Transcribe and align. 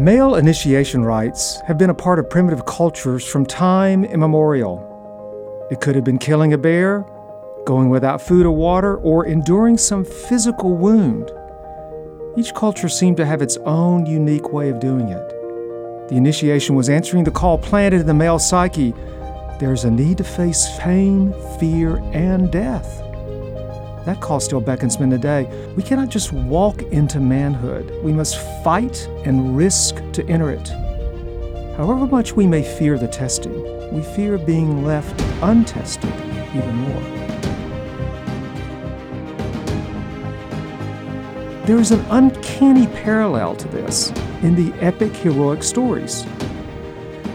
Male 0.00 0.36
initiation 0.36 1.04
rites 1.04 1.60
have 1.66 1.76
been 1.76 1.90
a 1.90 1.94
part 1.94 2.18
of 2.18 2.30
primitive 2.30 2.64
cultures 2.64 3.22
from 3.22 3.44
time 3.44 4.02
immemorial. 4.02 5.68
It 5.70 5.82
could 5.82 5.94
have 5.94 6.04
been 6.04 6.16
killing 6.16 6.54
a 6.54 6.58
bear, 6.58 7.04
going 7.66 7.90
without 7.90 8.22
food 8.22 8.46
or 8.46 8.50
water, 8.50 8.96
or 8.96 9.26
enduring 9.26 9.76
some 9.76 10.06
physical 10.06 10.74
wound. 10.74 11.30
Each 12.34 12.54
culture 12.54 12.88
seemed 12.88 13.18
to 13.18 13.26
have 13.26 13.42
its 13.42 13.58
own 13.58 14.06
unique 14.06 14.54
way 14.54 14.70
of 14.70 14.80
doing 14.80 15.10
it. 15.10 16.08
The 16.08 16.16
initiation 16.16 16.76
was 16.76 16.88
answering 16.88 17.24
the 17.24 17.30
call 17.30 17.58
planted 17.58 18.00
in 18.00 18.06
the 18.06 18.14
male 18.14 18.38
psyche 18.38 18.94
there's 19.58 19.84
a 19.84 19.90
need 19.90 20.16
to 20.16 20.24
face 20.24 20.66
pain, 20.78 21.34
fear, 21.58 21.98
and 22.14 22.50
death. 22.50 23.02
That 24.06 24.20
call 24.20 24.40
still 24.40 24.60
beckons 24.60 24.98
men 24.98 25.10
today. 25.10 25.44
We 25.76 25.82
cannot 25.82 26.08
just 26.08 26.32
walk 26.32 26.82
into 26.84 27.20
manhood. 27.20 27.92
We 28.02 28.12
must 28.12 28.38
fight 28.64 29.06
and 29.24 29.56
risk 29.56 29.96
to 30.12 30.26
enter 30.26 30.50
it. 30.50 30.68
However 31.76 32.06
much 32.06 32.34
we 32.34 32.46
may 32.46 32.62
fear 32.62 32.98
the 32.98 33.08
testing, 33.08 33.62
we 33.92 34.02
fear 34.02 34.38
being 34.38 34.84
left 34.84 35.20
untested 35.42 36.12
even 36.54 36.76
more. 36.76 37.02
There 41.66 41.78
is 41.78 41.90
an 41.90 42.04
uncanny 42.10 42.86
parallel 42.88 43.54
to 43.56 43.68
this 43.68 44.10
in 44.42 44.56
the 44.56 44.72
epic 44.80 45.12
heroic 45.12 45.62
stories. 45.62 46.24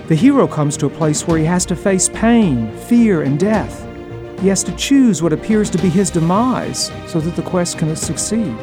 The 0.07 0.15
hero 0.15 0.47
comes 0.47 0.77
to 0.77 0.87
a 0.87 0.89
place 0.89 1.25
where 1.25 1.37
he 1.37 1.45
has 1.45 1.65
to 1.67 1.75
face 1.75 2.09
pain, 2.09 2.75
fear, 2.79 3.21
and 3.21 3.39
death. 3.39 3.85
He 4.39 4.47
has 4.49 4.63
to 4.63 4.75
choose 4.75 5.21
what 5.21 5.33
appears 5.33 5.69
to 5.71 5.77
be 5.77 5.89
his 5.89 6.09
demise 6.09 6.91
so 7.07 7.19
that 7.19 7.35
the 7.35 7.41
quest 7.41 7.77
can 7.77 7.95
succeed. 7.95 8.55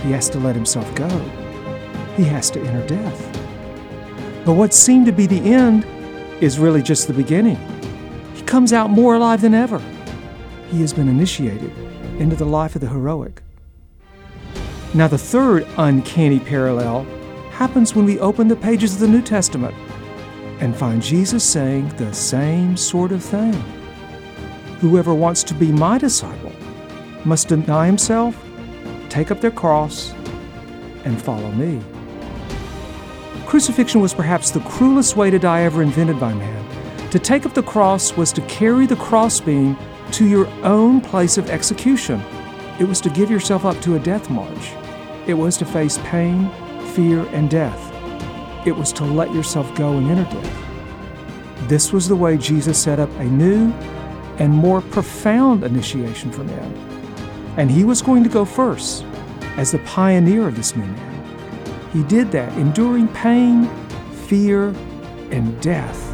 He 0.00 0.12
has 0.12 0.30
to 0.30 0.38
let 0.38 0.54
himself 0.54 0.92
go. 0.94 1.08
He 2.16 2.24
has 2.24 2.50
to 2.50 2.60
enter 2.60 2.86
death. 2.86 4.44
But 4.44 4.54
what 4.54 4.72
seemed 4.72 5.06
to 5.06 5.12
be 5.12 5.26
the 5.26 5.40
end 5.40 5.84
is 6.42 6.58
really 6.58 6.82
just 6.82 7.06
the 7.08 7.12
beginning. 7.12 7.58
He 8.34 8.42
comes 8.42 8.72
out 8.72 8.90
more 8.90 9.16
alive 9.16 9.40
than 9.40 9.54
ever. 9.54 9.82
He 10.70 10.80
has 10.80 10.92
been 10.92 11.08
initiated 11.08 11.72
into 12.18 12.36
the 12.36 12.46
life 12.46 12.74
of 12.74 12.80
the 12.80 12.88
heroic. 12.88 13.42
Now, 14.94 15.08
the 15.08 15.18
third 15.18 15.66
uncanny 15.76 16.40
parallel 16.40 17.04
happens 17.50 17.94
when 17.94 18.04
we 18.04 18.18
open 18.20 18.48
the 18.48 18.56
pages 18.56 18.94
of 18.94 19.00
the 19.00 19.08
New 19.08 19.20
Testament 19.20 19.74
and 20.60 20.76
find 20.76 21.02
Jesus 21.02 21.44
saying 21.44 21.88
the 21.96 22.12
same 22.14 22.76
sort 22.76 23.12
of 23.12 23.22
thing. 23.22 23.52
Whoever 24.80 25.12
wants 25.12 25.42
to 25.44 25.54
be 25.54 25.72
my 25.72 25.98
disciple 25.98 26.52
must 27.24 27.48
deny 27.48 27.86
himself, 27.86 28.40
take 29.08 29.32
up 29.32 29.40
their 29.40 29.50
cross, 29.50 30.12
and 31.04 31.20
follow 31.20 31.50
me. 31.52 31.80
Crucifixion 33.44 34.00
was 34.00 34.14
perhaps 34.14 34.50
the 34.50 34.60
cruelest 34.60 35.16
way 35.16 35.30
to 35.30 35.38
die 35.38 35.62
ever 35.62 35.82
invented 35.82 36.20
by 36.20 36.32
man. 36.32 37.10
To 37.10 37.18
take 37.18 37.44
up 37.44 37.54
the 37.54 37.62
cross 37.62 38.16
was 38.16 38.32
to 38.34 38.40
carry 38.42 38.86
the 38.86 38.94
crossbeam 38.96 39.76
to 40.12 40.26
your 40.26 40.46
own 40.64 41.00
place 41.00 41.38
of 41.38 41.50
execution. 41.50 42.22
It 42.78 42.84
was 42.84 43.00
to 43.00 43.10
give 43.10 43.30
yourself 43.30 43.64
up 43.64 43.80
to 43.80 43.96
a 43.96 43.98
death 43.98 44.30
march. 44.30 44.72
It 45.26 45.34
was 45.34 45.56
to 45.56 45.64
face 45.64 45.98
pain, 46.04 46.50
fear, 46.92 47.26
and 47.30 47.50
death. 47.50 47.84
It 48.64 48.76
was 48.76 48.92
to 48.92 49.04
let 49.04 49.34
yourself 49.34 49.74
go 49.74 49.94
and 49.98 50.08
enter 50.08 50.30
death. 50.30 51.68
This 51.68 51.92
was 51.92 52.06
the 52.06 52.16
way 52.16 52.36
Jesus 52.36 52.80
set 52.80 53.00
up 53.00 53.10
a 53.18 53.24
new 53.24 53.72
and 54.38 54.52
more 54.52 54.80
profound 54.80 55.64
initiation 55.64 56.30
for 56.30 56.44
men. 56.44 56.74
And 57.56 57.70
he 57.70 57.84
was 57.84 58.02
going 58.02 58.22
to 58.22 58.30
go 58.30 58.44
first 58.44 59.04
as 59.56 59.72
the 59.72 59.78
pioneer 59.80 60.46
of 60.46 60.56
this 60.56 60.76
new 60.76 60.84
man. 60.84 61.90
He 61.92 62.02
did 62.04 62.30
that, 62.32 62.56
enduring 62.56 63.08
pain, 63.08 63.68
fear, 64.26 64.68
and 65.30 65.60
death. 65.60 66.04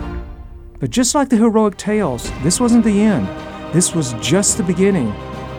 But 0.80 0.90
just 0.90 1.14
like 1.14 1.28
the 1.28 1.36
heroic 1.36 1.76
tales, 1.76 2.30
this 2.42 2.60
wasn't 2.60 2.84
the 2.84 3.02
end. 3.02 3.26
This 3.74 3.94
was 3.94 4.14
just 4.14 4.56
the 4.56 4.62
beginning. 4.62 5.12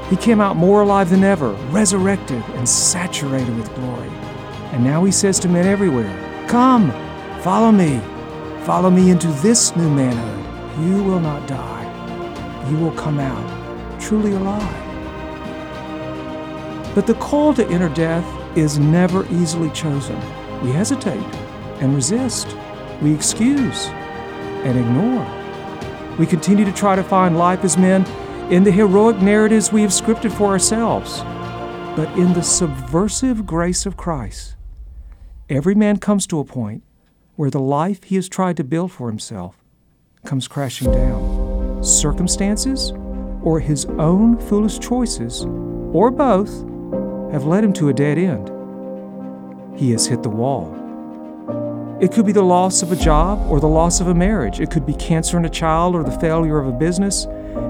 He 0.09 0.16
came 0.16 0.41
out 0.41 0.56
more 0.56 0.81
alive 0.81 1.09
than 1.09 1.23
ever, 1.23 1.51
resurrected 1.69 2.44
and 2.53 2.67
saturated 2.67 3.56
with 3.57 3.73
glory. 3.75 4.09
And 4.72 4.84
now 4.84 5.03
he 5.03 5.11
says 5.11 5.40
to 5.40 5.50
men 5.50 5.67
everywhere, 5.67 6.11
Come, 6.47 6.91
follow 7.41 7.72
me. 7.72 8.00
Follow 8.66 8.90
me 8.90 9.11
into 9.11 9.28
this 9.28 9.75
new 9.75 9.90
manhood. 9.90 10.85
You 10.85 11.03
will 11.03 11.19
not 11.19 11.47
die 11.47 11.75
you 12.70 12.78
will 12.78 12.92
come 12.94 13.20
out 13.20 14.02
truly 14.02 14.34
alive. 14.34 14.86
But 16.96 17.08
the 17.08 17.16
call 17.16 17.53
to 17.56 17.68
enter 17.68 17.90
death 17.90 18.26
is 18.58 18.80
never 18.80 19.26
easily 19.34 19.70
chosen. 19.72 20.18
We 20.64 20.72
hesitate 20.72 21.24
and 21.81 21.94
resist. 21.94 22.56
We 23.02 23.14
excuse 23.14 23.88
and 23.88 24.80
ignore. 24.80 26.16
We 26.18 26.26
continue 26.26 26.64
to 26.64 26.72
try 26.72 26.96
to 26.96 27.03
find 27.03 27.38
life 27.38 27.64
as 27.64 27.78
men 27.78 28.06
in 28.52 28.64
the 28.64 28.72
heroic 28.72 29.18
narratives 29.18 29.72
we 29.72 29.82
have 29.82 29.92
scripted 29.92 30.32
for 30.32 30.47
ourselves. 30.47 31.20
But 31.97 32.09
in 32.18 32.34
the 32.34 32.44
subversive 32.44 33.46
grace 33.46 33.86
of 33.86 33.97
Christ, 33.97 34.56
every 35.50 35.76
man 35.76 35.97
comes 35.97 36.26
to 36.28 36.40
a 36.40 36.46
point 36.46 36.84
where 37.36 37.50
the 37.50 37.59
life 37.59 38.03
he 38.03 38.16
has 38.16 38.30
tried 38.30 38.56
to 38.58 38.64
build 38.64 38.92
for 38.92 39.09
himself 39.09 39.62
comes 40.24 40.47
crashing 40.47 40.92
down 40.92 41.34
circumstances, 41.81 42.94
or 43.41 43.59
his 43.59 43.86
own 43.86 44.38
foolish 44.38 44.80
choices, 44.80 45.46
or 45.94 46.12
both, 46.12 46.52
have 47.31 47.46
led 47.46 47.63
him 47.63 47.74
to 47.74 47.90
a 47.90 47.94
dead 47.94 48.18
end. 48.18 48.52
He 49.78 49.91
has 49.91 50.08
hit 50.08 50.24
the 50.24 50.30
wall. 50.30 50.74
It 52.02 52.12
could 52.12 52.25
be 52.25 52.31
the 52.31 52.44
loss 52.44 52.81
of 52.81 52.91
a 52.91 52.96
job 52.96 53.50
or 53.50 53.59
the 53.59 53.68
loss 53.68 54.02
of 54.02 54.08
a 54.08 54.14
marriage. 54.14 54.59
It 54.59 54.72
could 54.72 54.85
be 54.85 54.94
cancer 54.96 55.38
in 55.38 55.46
a 55.46 55.50
child 55.50 55.96
or 55.96 56.03
the 56.03 56.19
failure 56.19 56.59
of 56.59 56.68
a 56.68 56.78
business. 56.78 57.25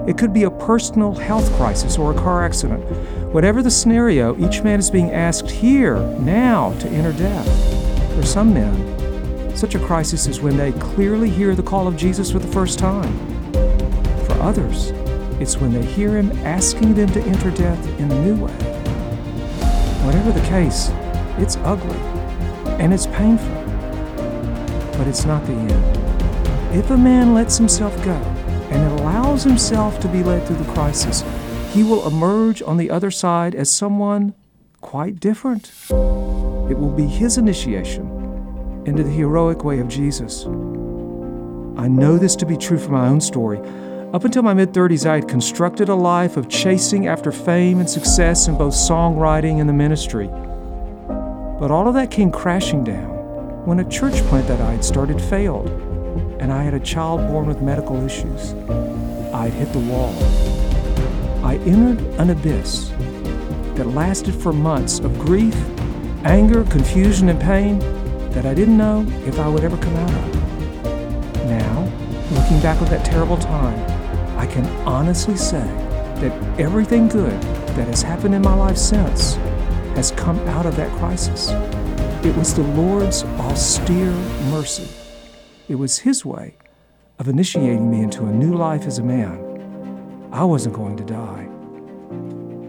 It 0.08 0.18
could 0.18 0.32
be 0.32 0.44
a 0.44 0.50
personal 0.50 1.14
health 1.14 1.52
crisis 1.56 1.96
or 1.96 2.12
a 2.12 2.14
car 2.14 2.44
accident. 2.44 2.84
Whatever 3.32 3.62
the 3.62 3.70
scenario, 3.70 4.36
each 4.38 4.62
man 4.62 4.78
is 4.78 4.90
being 4.90 5.10
asked 5.10 5.50
here, 5.50 5.98
now, 6.20 6.72
to 6.78 6.88
enter 6.88 7.12
death. 7.12 8.14
For 8.14 8.24
some 8.24 8.52
men, 8.54 9.56
such 9.56 9.74
a 9.74 9.78
crisis 9.78 10.26
is 10.26 10.40
when 10.40 10.56
they 10.56 10.72
clearly 10.72 11.30
hear 11.30 11.54
the 11.54 11.62
call 11.62 11.86
of 11.86 11.96
Jesus 11.96 12.30
for 12.30 12.38
the 12.38 12.48
first 12.48 12.78
time 12.78 13.35
others, 14.40 14.90
it's 15.40 15.56
when 15.58 15.72
they 15.72 15.84
hear 15.84 16.16
Him 16.16 16.30
asking 16.46 16.94
them 16.94 17.08
to 17.10 17.20
enter 17.22 17.50
death 17.50 17.86
in 17.98 18.10
a 18.10 18.24
new 18.24 18.44
way. 18.44 18.52
Whatever 20.04 20.32
the 20.32 20.46
case, 20.46 20.90
it's 21.38 21.56
ugly 21.58 21.98
and 22.78 22.94
it's 22.94 23.06
painful, 23.06 23.54
but 24.98 25.06
it's 25.06 25.24
not 25.24 25.44
the 25.46 25.52
end. 25.52 26.74
If 26.74 26.90
a 26.90 26.96
man 26.96 27.34
lets 27.34 27.56
himself 27.56 27.94
go 28.04 28.12
and 28.12 29.00
allows 29.00 29.44
himself 29.44 29.98
to 30.00 30.08
be 30.08 30.22
led 30.22 30.46
through 30.46 30.56
the 30.56 30.72
crisis, 30.72 31.24
he 31.72 31.82
will 31.82 32.06
emerge 32.06 32.62
on 32.62 32.76
the 32.76 32.90
other 32.90 33.10
side 33.10 33.54
as 33.54 33.70
someone 33.70 34.34
quite 34.80 35.20
different. 35.20 35.72
It 35.90 36.78
will 36.78 36.92
be 36.94 37.06
his 37.06 37.38
initiation 37.38 38.82
into 38.86 39.02
the 39.02 39.10
heroic 39.10 39.64
way 39.64 39.78
of 39.80 39.88
Jesus. 39.88 40.46
I 41.76 41.88
know 41.88 42.18
this 42.18 42.36
to 42.36 42.46
be 42.46 42.56
true 42.56 42.78
from 42.78 42.92
my 42.92 43.08
own 43.08 43.20
story. 43.20 43.58
Up 44.12 44.24
until 44.24 44.42
my 44.42 44.54
mid 44.54 44.72
30s, 44.72 45.04
I 45.04 45.16
had 45.16 45.28
constructed 45.28 45.88
a 45.88 45.94
life 45.94 46.36
of 46.36 46.48
chasing 46.48 47.08
after 47.08 47.32
fame 47.32 47.80
and 47.80 47.90
success 47.90 48.46
in 48.46 48.56
both 48.56 48.72
songwriting 48.72 49.58
and 49.58 49.68
the 49.68 49.72
ministry. 49.72 50.28
But 51.58 51.72
all 51.72 51.88
of 51.88 51.94
that 51.94 52.12
came 52.12 52.30
crashing 52.30 52.84
down 52.84 53.66
when 53.66 53.80
a 53.80 53.88
church 53.90 54.14
plant 54.28 54.46
that 54.46 54.60
I 54.60 54.72
had 54.72 54.84
started 54.84 55.20
failed, 55.20 55.68
and 56.40 56.52
I 56.52 56.62
had 56.62 56.72
a 56.72 56.80
child 56.80 57.26
born 57.28 57.46
with 57.46 57.60
medical 57.60 58.00
issues. 58.04 58.52
I 59.34 59.48
had 59.48 59.52
hit 59.54 59.72
the 59.72 59.80
wall. 59.80 60.14
I 61.44 61.56
entered 61.66 62.00
an 62.20 62.30
abyss 62.30 62.90
that 63.74 63.88
lasted 63.88 64.36
for 64.36 64.52
months 64.52 65.00
of 65.00 65.18
grief, 65.18 65.56
anger, 66.24 66.62
confusion, 66.64 67.28
and 67.28 67.40
pain 67.40 67.80
that 68.30 68.46
I 68.46 68.54
didn't 68.54 68.78
know 68.78 69.04
if 69.26 69.40
I 69.40 69.48
would 69.48 69.64
ever 69.64 69.76
come 69.76 69.96
out 69.96 70.12
of. 70.12 71.46
Now, 71.46 71.92
looking 72.30 72.60
back 72.60 72.80
on 72.80 72.88
that 72.90 73.04
terrible 73.04 73.36
time, 73.36 73.95
I 74.36 74.46
can 74.46 74.66
honestly 74.86 75.36
say 75.36 75.66
that 76.20 76.60
everything 76.60 77.08
good 77.08 77.40
that 77.74 77.88
has 77.88 78.02
happened 78.02 78.34
in 78.34 78.42
my 78.42 78.54
life 78.54 78.76
since 78.76 79.34
has 79.96 80.10
come 80.10 80.38
out 80.48 80.66
of 80.66 80.76
that 80.76 80.90
crisis. 80.98 81.48
It 82.22 82.36
was 82.36 82.54
the 82.54 82.62
Lord's 82.62 83.24
austere 83.24 84.12
mercy. 84.50 84.88
It 85.68 85.76
was 85.76 85.98
His 85.98 86.24
way 86.24 86.56
of 87.18 87.28
initiating 87.28 87.90
me 87.90 88.02
into 88.02 88.26
a 88.26 88.30
new 88.30 88.54
life 88.54 88.84
as 88.84 88.98
a 88.98 89.02
man. 89.02 90.28
I 90.32 90.44
wasn't 90.44 90.74
going 90.74 90.98
to 90.98 91.04
die, 91.04 91.48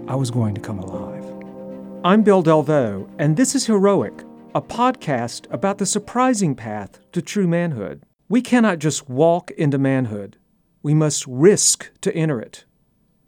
I 0.07 0.15
was 0.15 0.31
going 0.31 0.55
to 0.55 0.61
come 0.61 0.79
alive. 0.79 1.25
I'm 2.05 2.23
Bill 2.23 2.41
Delvaux, 2.41 3.09
and 3.19 3.35
this 3.35 3.55
is 3.55 3.65
Heroic, 3.65 4.23
a 4.55 4.61
podcast 4.61 5.51
about 5.51 5.79
the 5.79 5.85
surprising 5.85 6.55
path 6.55 6.99
to 7.11 7.21
true 7.21 7.47
manhood. 7.47 8.03
We 8.29 8.41
cannot 8.41 8.79
just 8.79 9.09
walk 9.09 9.51
into 9.51 9.77
manhood. 9.77 10.37
We 10.87 10.93
must 10.93 11.27
risk 11.27 11.91
to 11.99 12.15
enter 12.15 12.39
it. 12.39 12.63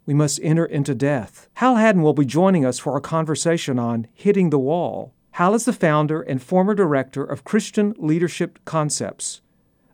We 0.06 0.13
must 0.13 0.39
enter 0.41 0.63
into 0.63 0.95
death. 0.95 1.50
Hal 1.56 1.75
Haddon 1.75 2.01
will 2.01 2.13
be 2.13 2.23
joining 2.23 2.63
us 2.63 2.79
for 2.79 2.94
our 2.94 3.01
conversation 3.01 3.77
on 3.77 4.07
hitting 4.13 4.50
the 4.50 4.57
wall. 4.57 5.13
Hal 5.31 5.53
is 5.56 5.65
the 5.65 5.73
founder 5.73 6.21
and 6.21 6.41
former 6.41 6.73
director 6.73 7.21
of 7.21 7.44
Christian 7.44 7.94
Leadership 7.97 8.59
Concepts, 8.63 9.41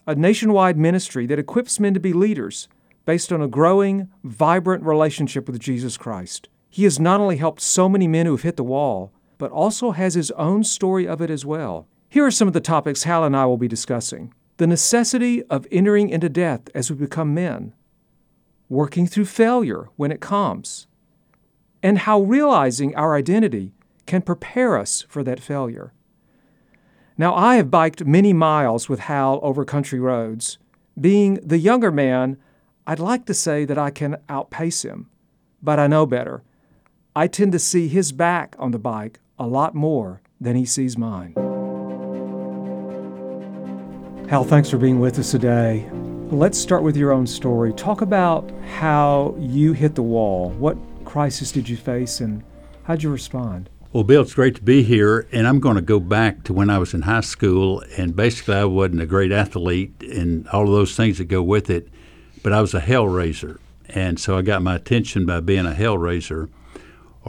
a 0.05 0.13
nationwide 0.13 0.77
ministry 0.77 1.25
that 1.25 1.39
equips 1.39 1.79
men 1.79 1.95
to 1.95 1.99
be 1.99 2.13
leaders 2.13 2.67
based 3.03 3.33
on 3.33 3.41
a 3.41 3.47
growing, 3.47 4.09
vibrant 4.23 4.83
relationship 4.83 5.47
with 5.47 5.59
Jesus 5.59 5.97
Christ. 5.97 6.49
He 6.69 6.83
has 6.83 6.99
not 6.99 7.19
only 7.19 7.37
helped 7.37 7.61
so 7.61 7.89
many 7.89 8.07
men 8.07 8.27
who 8.27 8.33
have 8.33 8.43
hit 8.43 8.57
the 8.57 8.63
wall, 8.63 9.11
but 9.39 9.49
also 9.49 9.89
has 9.89 10.13
his 10.13 10.29
own 10.37 10.63
story 10.63 11.07
of 11.07 11.19
it 11.19 11.31
as 11.31 11.47
well. 11.47 11.87
Here 12.09 12.27
are 12.27 12.29
some 12.29 12.47
of 12.47 12.53
the 12.53 12.61
topics 12.61 13.05
Hal 13.05 13.23
and 13.23 13.35
I 13.35 13.47
will 13.47 13.57
be 13.57 13.67
discussing 13.67 14.34
the 14.57 14.67
necessity 14.67 15.43
of 15.43 15.67
entering 15.71 16.09
into 16.09 16.29
death 16.29 16.69
as 16.73 16.89
we 16.89 16.97
become 16.97 17.33
men, 17.33 17.73
working 18.69 19.05
through 19.05 19.25
failure 19.25 19.89
when 19.95 20.11
it 20.11 20.21
comes, 20.21 20.87
and 21.83 21.99
how 21.99 22.21
realizing 22.21 22.95
our 22.95 23.15
identity 23.15 23.73
can 24.05 24.21
prepare 24.21 24.77
us 24.77 25.05
for 25.09 25.23
that 25.23 25.39
failure. 25.39 25.93
Now, 27.17 27.33
I 27.33 27.55
have 27.55 27.71
biked 27.71 28.05
many 28.05 28.33
miles 28.33 28.89
with 28.89 29.01
Hal 29.01 29.39
over 29.41 29.63
country 29.63 29.99
roads. 29.99 30.57
Being 30.99 31.35
the 31.35 31.57
younger 31.57 31.91
man, 31.91 32.37
I'd 32.87 32.99
like 32.99 33.25
to 33.25 33.33
say 33.33 33.65
that 33.65 33.77
I 33.77 33.89
can 33.89 34.17
outpace 34.29 34.83
him, 34.83 35.09
but 35.61 35.79
I 35.79 35.87
know 35.87 36.05
better. 36.05 36.43
I 37.15 37.27
tend 37.27 37.51
to 37.53 37.59
see 37.59 37.87
his 37.87 38.11
back 38.11 38.55
on 38.59 38.71
the 38.71 38.79
bike 38.79 39.19
a 39.39 39.47
lot 39.47 39.75
more 39.75 40.21
than 40.39 40.55
he 40.55 40.65
sees 40.65 40.97
mine. 40.97 41.44
Hal, 44.27 44.43
thanks 44.43 44.71
for 44.71 44.79
being 44.79 44.99
with 44.99 45.19
us 45.19 45.29
today. 45.29 45.87
Let's 46.31 46.57
start 46.57 46.81
with 46.81 46.97
your 46.97 47.11
own 47.11 47.27
story. 47.27 47.71
Talk 47.73 48.01
about 48.01 48.49
how 48.73 49.35
you 49.37 49.73
hit 49.73 49.93
the 49.93 50.01
wall. 50.01 50.49
What 50.49 50.77
crisis 51.05 51.51
did 51.51 51.69
you 51.69 51.77
face 51.77 52.21
and 52.21 52.43
how'd 52.85 53.03
you 53.03 53.11
respond? 53.11 53.69
Well, 53.93 54.03
Bill, 54.03 54.23
it's 54.23 54.33
great 54.33 54.55
to 54.55 54.63
be 54.63 54.81
here, 54.81 55.27
and 55.31 55.47
I'm 55.47 55.59
going 55.59 55.75
to 55.75 55.81
go 55.83 55.99
back 55.99 56.43
to 56.45 56.53
when 56.53 56.71
I 56.71 56.79
was 56.79 56.95
in 56.95 57.03
high 57.03 57.21
school, 57.21 57.83
and 57.99 58.15
basically 58.15 58.55
I 58.55 58.65
wasn't 58.65 59.03
a 59.03 59.05
great 59.05 59.31
athlete 59.31 59.93
and 60.01 60.47
all 60.47 60.63
of 60.63 60.71
those 60.71 60.95
things 60.95 61.19
that 61.19 61.25
go 61.25 61.43
with 61.43 61.69
it, 61.69 61.87
but 62.41 62.51
I 62.51 62.61
was 62.61 62.73
a 62.73 62.79
hell 62.79 63.07
raiser, 63.07 63.59
and 63.89 64.19
so 64.19 64.39
I 64.39 64.41
got 64.41 64.63
my 64.63 64.75
attention 64.75 65.27
by 65.27 65.39
being 65.39 65.67
a 65.67 65.73
hell 65.75 65.99
raiser 65.99 66.49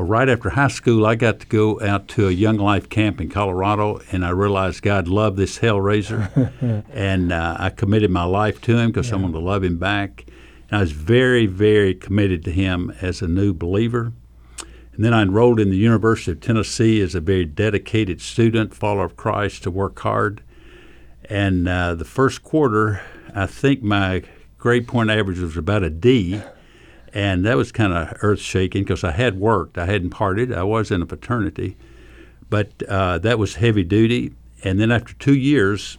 right 0.04 0.28
after 0.28 0.50
high 0.50 0.69
school, 0.69 1.06
I 1.06 1.14
got 1.14 1.40
to 1.40 1.46
go 1.46 1.81
out 1.81 2.08
to 2.08 2.28
a 2.28 2.31
Young 2.31 2.58
Life 2.58 2.88
camp 2.88 3.20
in 3.20 3.31
Colorado, 3.31 4.00
and 4.12 4.25
I 4.25 4.31
realized 4.31 4.82
God 4.82 5.08
loved 5.08 5.38
this 5.38 5.58
Hellraiser, 5.58 6.84
and 6.93 7.32
uh, 7.32 7.56
I 7.58 7.70
committed 7.70 8.10
my 8.10 8.25
life 8.25 8.60
to 8.62 8.76
Him 8.76 8.90
because 8.90 9.08
yeah. 9.08 9.16
I 9.16 9.19
wanted 9.20 9.32
to 9.32 9.38
love 9.40 9.64
Him 9.64 9.78
back. 9.78 10.26
And 10.69 10.78
I 10.78 10.81
was 10.81 10.93
very, 10.93 11.46
very 11.46 11.94
committed 11.94 12.44
to 12.44 12.52
Him 12.52 12.93
as 13.00 13.22
a 13.22 13.28
new 13.28 13.54
believer. 13.54 14.12
And 14.93 15.04
then 15.04 15.14
I 15.14 15.22
enrolled 15.22 15.60
in 15.60 15.70
the 15.70 15.76
University 15.76 16.32
of 16.32 16.40
Tennessee 16.40 17.00
as 17.00 17.14
a 17.14 17.20
very 17.20 17.44
dedicated 17.44 18.20
student, 18.20 18.75
follower 18.75 19.04
of 19.04 19.16
Christ, 19.16 19.62
to 19.62 19.70
work 19.70 19.98
hard. 20.00 20.43
And 21.28 21.69
uh, 21.69 21.94
the 21.94 22.04
first 22.04 22.43
quarter, 22.43 23.00
I 23.34 23.46
think 23.46 23.82
my 23.82 24.22
grade 24.58 24.88
point 24.88 25.10
average 25.10 25.38
was 25.38 25.56
about 25.56 25.82
a 25.82 25.90
D 25.90 26.43
and 27.16 27.46
that 27.46 27.56
was 27.56 27.72
kind 27.72 27.94
of 27.94 28.12
earth 28.20 28.40
shaking 28.40 28.84
because 28.84 29.02
I 29.02 29.10
had 29.10 29.40
worked. 29.40 29.78
I 29.78 29.86
hadn't 29.86 30.10
parted. 30.10 30.52
I 30.52 30.64
was 30.64 30.90
in 30.90 31.00
a 31.00 31.06
fraternity, 31.06 31.78
but 32.50 32.82
uh, 32.86 33.16
that 33.20 33.38
was 33.38 33.54
heavy 33.54 33.84
duty. 33.84 34.34
And 34.62 34.78
then 34.78 34.92
after 34.92 35.14
two 35.14 35.34
years, 35.34 35.96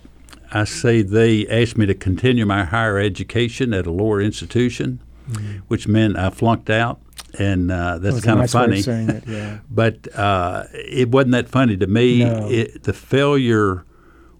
I 0.52 0.66
say 0.66 1.02
they 1.02 1.48
asked 1.48 1.76
me 1.76 1.88
to 1.88 1.96
continue 1.96 2.46
my 2.46 2.66
higher 2.66 3.00
education 3.00 3.74
at 3.74 3.88
a 3.88 3.92
lower 3.92 4.22
institution, 4.22 5.02
mm-hmm. 5.28 5.58
which 5.68 5.88
meant 5.88 6.18
I 6.18 6.30
flunked 6.30 6.70
out. 6.70 7.02
And 7.40 7.72
uh, 7.72 7.98
that's 7.98 8.22
kind 8.22 8.38
nice 8.38 8.54
of 8.54 8.62
funny. 8.62 8.80
It, 8.82 9.28
yeah. 9.28 9.60
but 9.72 10.08
uh, 10.16 10.66
it 10.72 11.10
wasn't 11.10 11.32
that 11.32 11.50
funny 11.50 11.78
to 11.78 11.88
me. 11.88 12.26
No. 12.26 12.48
It, 12.48 12.84
the 12.84 12.94
failure 12.94 13.86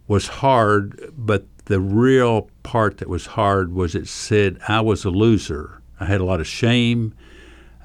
was 0.08 0.28
hard, 0.28 1.12
but 1.18 1.48
the 1.66 1.80
real 1.80 2.52
part 2.62 3.00
that 3.00 3.10
was 3.10 3.26
hard 3.26 3.74
was 3.74 3.96
it 3.96 4.08
said 4.08 4.60
I 4.68 4.82
was 4.82 5.06
a 5.06 5.10
loser 5.10 5.78
I 6.00 6.06
had 6.06 6.22
a 6.22 6.26
lot 6.26 6.40
of 6.40 6.48
shame. 6.48 7.14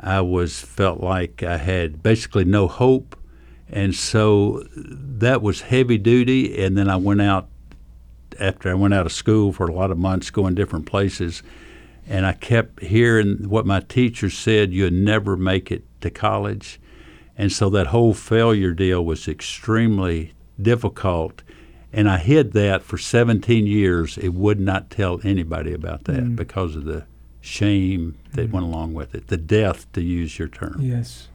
I 0.01 0.21
was 0.21 0.61
felt 0.61 1.01
like 1.01 1.43
I 1.43 1.57
had 1.59 2.03
basically 2.03 2.45
no 2.45 2.67
hope, 2.67 3.17
and 3.69 3.95
so 3.95 4.65
that 4.73 5.43
was 5.43 5.63
heavy 5.63 5.99
duty. 5.99 6.63
And 6.63 6.77
then 6.77 6.89
I 6.89 6.97
went 6.97 7.23
out 7.23 7.49
after 8.41 8.71
I 8.71 8.75
went 8.75 8.95
out 8.95 9.07
of 9.07 9.13
school 9.13 9.53
for 9.53 9.67
a 9.67 9.73
lot 9.73 9.91
of 9.91 9.99
months, 9.99 10.31
going 10.31 10.55
different 10.55 10.87
places, 10.87 11.43
and 12.09 12.27
I 12.27 12.33
kept 12.33 12.83
hearing 12.83 13.49
what 13.49 13.65
my 13.65 13.81
teachers 13.81 14.37
said: 14.37 14.73
"You'll 14.73 14.91
never 14.91 15.37
make 15.37 15.71
it 15.71 15.85
to 16.01 16.11
college." 16.11 16.81
And 17.39 17.51
so 17.51 17.71
that 17.71 17.89
whole 17.89 18.15
failure 18.15 18.73
deal 18.73 19.05
was 19.05 19.27
extremely 19.27 20.33
difficult. 20.61 21.43
And 21.93 22.09
I 22.09 22.19
hid 22.19 22.53
that 22.53 22.83
for 22.83 22.99
17 22.99 23.67
years. 23.67 24.19
It 24.19 24.31
would 24.35 24.61
not 24.61 24.91
tell 24.91 25.21
anybody 25.25 25.73
about 25.73 26.05
that 26.05 26.25
mm. 26.25 26.37
because 26.37 26.77
of 26.77 26.85
the 26.85 27.05
shame 27.43 28.17
that 28.33 28.49
mm 28.49 28.53
went 28.53 28.65
along 28.65 28.95
with 28.95 29.15
it, 29.15 29.27
the 29.27 29.37
death, 29.37 29.91
to 29.93 30.01
use 30.01 30.39
your 30.39 30.49
term. 30.49 30.77
Yes. 30.79 31.29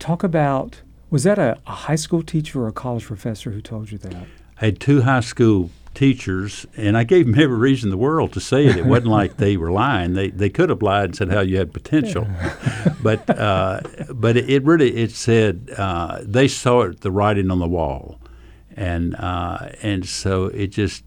Talk 0.00 0.24
about 0.24 0.80
was 1.10 1.22
that 1.22 1.38
a, 1.38 1.58
a, 1.66 1.70
high 1.70 1.94
school 1.94 2.22
teacher 2.22 2.62
or 2.62 2.66
a 2.66 2.72
college 2.72 3.04
professor 3.04 3.52
who 3.52 3.60
told 3.60 3.92
you 3.92 3.98
that? 3.98 4.26
I 4.60 4.64
had 4.64 4.80
two 4.80 5.02
high 5.02 5.20
school 5.20 5.70
teachers, 5.94 6.66
and 6.76 6.96
I 6.96 7.04
gave 7.04 7.26
them 7.26 7.40
every 7.40 7.56
reason 7.56 7.88
in 7.88 7.90
the 7.90 7.96
world 7.96 8.32
to 8.32 8.40
say 8.40 8.66
it. 8.66 8.76
It 8.76 8.86
wasn't 8.86 9.08
like 9.08 9.36
they 9.36 9.56
were 9.56 9.70
lying. 9.84 10.14
They 10.14 10.30
they 10.30 10.50
could 10.50 10.70
have 10.70 10.82
lied 10.82 11.04
and 11.04 11.16
said 11.16 11.30
how 11.30 11.40
you 11.40 11.58
had 11.58 11.72
potential, 11.72 12.26
but 13.02 13.28
uh, 13.30 13.80
but 14.12 14.36
it, 14.36 14.50
it, 14.50 14.64
really 14.64 14.96
it 14.96 15.12
said 15.12 15.70
uh, 15.76 16.18
they 16.22 16.48
saw 16.48 16.82
it 16.82 17.02
the 17.02 17.12
writing 17.12 17.50
on 17.50 17.60
the 17.60 17.68
wall, 17.68 18.18
and 18.76 19.14
uh, 19.16 19.68
and 19.82 20.06
so 20.06 20.46
it 20.46 20.68
just 20.68 21.04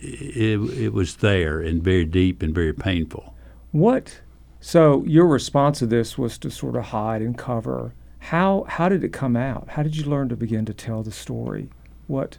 it, 0.00 0.60
it 0.78 0.92
was 0.92 1.16
there 1.16 1.60
and 1.60 1.82
very 1.82 2.04
deep 2.04 2.42
and 2.42 2.54
very 2.54 2.72
painful. 2.72 3.34
What? 3.72 4.20
So 4.60 5.04
your 5.06 5.26
response 5.26 5.78
to 5.78 5.86
this 5.86 6.18
was 6.18 6.36
to 6.38 6.50
sort 6.50 6.76
of 6.76 6.86
hide 6.86 7.22
and 7.22 7.36
cover. 7.36 7.94
How 8.18 8.64
how 8.68 8.88
did 8.88 9.02
it 9.02 9.12
come 9.12 9.36
out? 9.36 9.70
How 9.70 9.82
did 9.82 9.96
you 9.96 10.04
learn 10.04 10.28
to 10.28 10.36
begin 10.36 10.66
to 10.66 10.74
tell 10.74 11.02
the 11.02 11.12
story? 11.12 11.70
What 12.06 12.38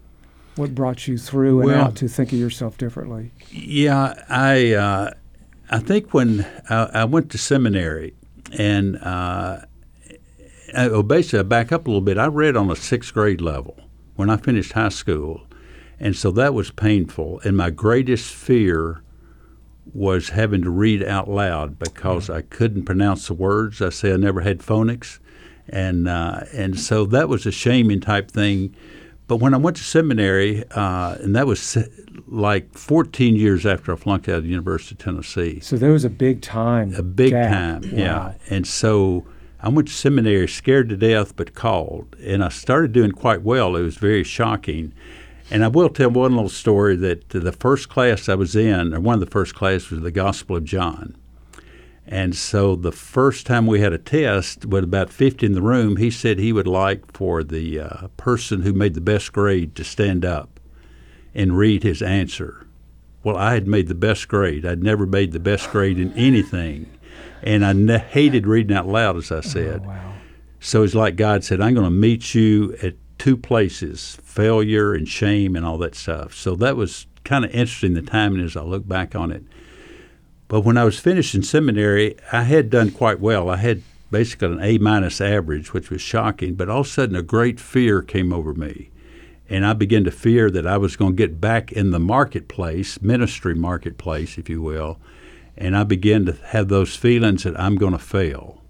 what 0.55 0.75
brought 0.75 1.07
you 1.07 1.17
through 1.17 1.61
and 1.61 1.71
well, 1.71 1.85
out 1.85 1.95
to 1.97 2.07
think 2.07 2.31
of 2.31 2.39
yourself 2.39 2.77
differently? 2.77 3.31
Yeah, 3.49 4.23
I 4.29 4.73
uh, 4.73 5.11
I 5.69 5.79
think 5.79 6.13
when 6.13 6.45
I, 6.69 6.89
I, 6.93 7.05
went 7.05 7.31
to 7.31 7.37
seminary 7.37 8.13
and 8.57 8.97
uh, 8.97 9.61
I, 10.75 10.87
well, 10.89 11.03
basically 11.03 11.39
I 11.39 11.43
back 11.43 11.71
up 11.71 11.87
a 11.87 11.89
little 11.89 12.01
bit. 12.01 12.17
I 12.17 12.27
read 12.27 12.57
on 12.57 12.69
a 12.69 12.75
sixth 12.75 13.13
grade 13.13 13.41
level 13.41 13.79
when 14.15 14.29
I 14.29 14.37
finished 14.37 14.73
high 14.73 14.89
school, 14.89 15.47
and 15.99 16.15
so 16.15 16.29
that 16.31 16.53
was 16.53 16.69
painful. 16.69 17.39
And 17.43 17.55
my 17.57 17.69
greatest 17.69 18.33
fear 18.33 19.01
was 19.93 20.29
having 20.29 20.61
to 20.63 20.69
read 20.69 21.03
out 21.03 21.29
loud 21.29 21.79
because 21.79 22.29
I 22.29 22.41
couldn't 22.41 22.83
pronounce 22.83 23.27
the 23.27 23.33
words. 23.33 23.81
I 23.81 23.89
say 23.89 24.13
I 24.13 24.17
never 24.17 24.41
had 24.41 24.59
phonics, 24.59 25.19
and 25.67 26.07
uh, 26.07 26.41
and 26.53 26.79
so 26.79 27.05
that 27.07 27.29
was 27.29 27.45
a 27.45 27.51
shaming 27.51 27.99
type 27.99 28.31
thing. 28.31 28.75
But 29.27 29.37
when 29.37 29.53
I 29.53 29.57
went 29.57 29.77
to 29.77 29.83
seminary, 29.83 30.63
uh, 30.71 31.15
and 31.21 31.35
that 31.35 31.47
was 31.47 31.77
like 32.27 32.77
14 32.77 33.35
years 33.35 33.65
after 33.65 33.93
I 33.93 33.95
flunked 33.95 34.27
out 34.27 34.39
of 34.39 34.43
the 34.43 34.49
University 34.49 34.95
of 34.95 34.99
Tennessee. 34.99 35.61
So 35.61 35.77
there 35.77 35.91
was 35.91 36.03
a 36.03 36.09
big 36.09 36.41
time. 36.41 36.93
A 36.95 37.03
big 37.03 37.31
gap. 37.31 37.49
time, 37.49 37.81
wow. 37.83 37.97
yeah. 37.97 38.33
And 38.49 38.67
so 38.67 39.25
I 39.61 39.69
went 39.69 39.87
to 39.87 39.93
seminary, 39.93 40.47
scared 40.47 40.89
to 40.89 40.97
death, 40.97 41.35
but 41.35 41.53
called, 41.53 42.15
and 42.21 42.43
I 42.43 42.49
started 42.49 42.91
doing 42.91 43.11
quite 43.11 43.41
well. 43.41 43.75
It 43.75 43.83
was 43.83 43.97
very 43.97 44.23
shocking. 44.23 44.93
And 45.51 45.65
I 45.65 45.67
will 45.67 45.89
tell 45.89 46.09
one 46.09 46.33
little 46.33 46.49
story 46.49 46.95
that 46.95 47.27
the 47.29 47.51
first 47.51 47.89
class 47.89 48.29
I 48.29 48.35
was 48.35 48.55
in, 48.55 48.93
or 48.93 49.01
one 49.01 49.15
of 49.15 49.19
the 49.19 49.25
first 49.25 49.53
classes, 49.53 49.91
was 49.91 49.99
the 49.99 50.09
Gospel 50.09 50.55
of 50.55 50.63
John. 50.63 51.17
And 52.07 52.33
so 52.35 52.77
the 52.77 52.93
first 52.93 53.45
time 53.45 53.67
we 53.67 53.81
had 53.81 53.91
a 53.91 53.97
test, 53.97 54.65
with 54.65 54.85
about 54.85 55.09
50 55.09 55.45
in 55.45 55.51
the 55.53 55.61
room, 55.61 55.97
he 55.97 56.09
said 56.09 56.39
he 56.39 56.53
would 56.53 56.67
like 56.67 57.11
for 57.11 57.43
the 57.43 57.81
uh, 57.81 58.07
person 58.15 58.61
who 58.61 58.71
made 58.71 58.93
the 58.93 59.01
best 59.01 59.33
grade 59.33 59.75
to 59.75 59.83
stand 59.83 60.23
up 60.23 60.59
and 61.35 61.57
read 61.57 61.83
his 61.83 62.01
answer. 62.01 62.65
Well, 63.21 63.35
I 63.35 63.53
had 63.53 63.67
made 63.67 63.89
the 63.89 63.95
best 63.95 64.29
grade. 64.29 64.65
I'd 64.65 64.81
never 64.81 65.05
made 65.05 65.33
the 65.33 65.39
best 65.39 65.69
grade 65.69 65.99
in 65.99 66.13
anything. 66.13 66.89
And 67.43 67.65
I 67.65 67.97
hated 67.97 68.47
reading 68.47 68.75
out 68.75 68.87
loud, 68.87 69.17
as 69.17 69.31
I 69.33 69.41
said. 69.41 69.81
Oh, 69.83 69.89
wow. 69.89 70.13
So 70.61 70.83
it's 70.83 70.95
like 70.95 71.17
God 71.17 71.43
said, 71.43 71.59
I'm 71.59 71.73
going 71.73 71.85
to 71.85 71.91
meet 71.91 72.33
you 72.33 72.75
at 72.81 72.95
two 73.21 73.37
places 73.37 74.17
failure 74.23 74.95
and 74.95 75.07
shame 75.07 75.55
and 75.55 75.63
all 75.63 75.77
that 75.77 75.93
stuff. 75.93 76.33
So 76.33 76.55
that 76.55 76.75
was 76.75 77.05
kind 77.23 77.45
of 77.45 77.51
interesting 77.51 77.93
the 77.93 78.01
timing 78.01 78.43
as 78.43 78.57
I 78.57 78.63
look 78.63 78.87
back 78.87 79.15
on 79.15 79.29
it. 79.29 79.43
But 80.47 80.61
when 80.61 80.75
I 80.75 80.85
was 80.85 80.99
finished 80.99 81.35
in 81.35 81.43
seminary, 81.43 82.17
I 82.31 82.41
had 82.41 82.71
done 82.71 82.89
quite 82.89 83.19
well. 83.19 83.47
I 83.47 83.57
had 83.57 83.83
basically 84.09 84.47
an 84.47 84.63
A 84.63 84.79
minus 84.79 85.21
average, 85.21 85.71
which 85.71 85.91
was 85.91 86.01
shocking. 86.01 86.55
But 86.55 86.67
all 86.67 86.79
of 86.79 86.87
a 86.87 86.89
sudden, 86.89 87.15
a 87.15 87.21
great 87.21 87.59
fear 87.59 88.01
came 88.01 88.33
over 88.33 88.55
me. 88.55 88.89
And 89.47 89.67
I 89.67 89.73
began 89.73 90.03
to 90.05 90.11
fear 90.11 90.49
that 90.49 90.65
I 90.65 90.77
was 90.77 90.95
going 90.95 91.11
to 91.11 91.23
get 91.27 91.39
back 91.39 91.71
in 91.71 91.91
the 91.91 91.99
marketplace, 91.99 93.03
ministry 93.03 93.53
marketplace, 93.53 94.39
if 94.39 94.49
you 94.49 94.63
will. 94.63 94.97
And 95.55 95.77
I 95.77 95.83
began 95.83 96.25
to 96.25 96.33
have 96.47 96.69
those 96.69 96.95
feelings 96.95 97.43
that 97.43 97.59
I'm 97.59 97.75
going 97.75 97.93
to 97.93 97.99
fail 97.99 98.60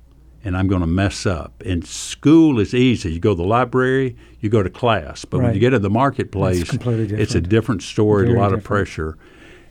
and 0.44 0.58
I'm 0.58 0.68
going 0.68 0.82
to 0.82 0.88
mess 0.88 1.26
up. 1.26 1.62
And 1.66 1.86
school 1.86 2.60
is 2.60 2.74
easy. 2.74 3.14
You 3.14 3.20
go 3.20 3.32
to 3.32 3.42
the 3.42 3.48
library, 3.48 4.16
you 4.40 4.50
go 4.50 4.64
to 4.64 4.70
class. 4.70 5.26
But 5.26 5.42
when 5.42 5.54
you 5.54 5.60
get 5.60 5.74
in 5.74 5.82
the 5.82 5.90
marketplace, 5.90 6.62
It's 6.62 6.74
it's 6.74 7.36
a 7.36 7.42
different. 7.42 7.50
different 7.50 7.84
story, 7.84 8.26
Very 8.26 8.38
a 8.38 8.42
lot 8.42 8.54
of 8.54 8.64
pressure. 8.64 9.18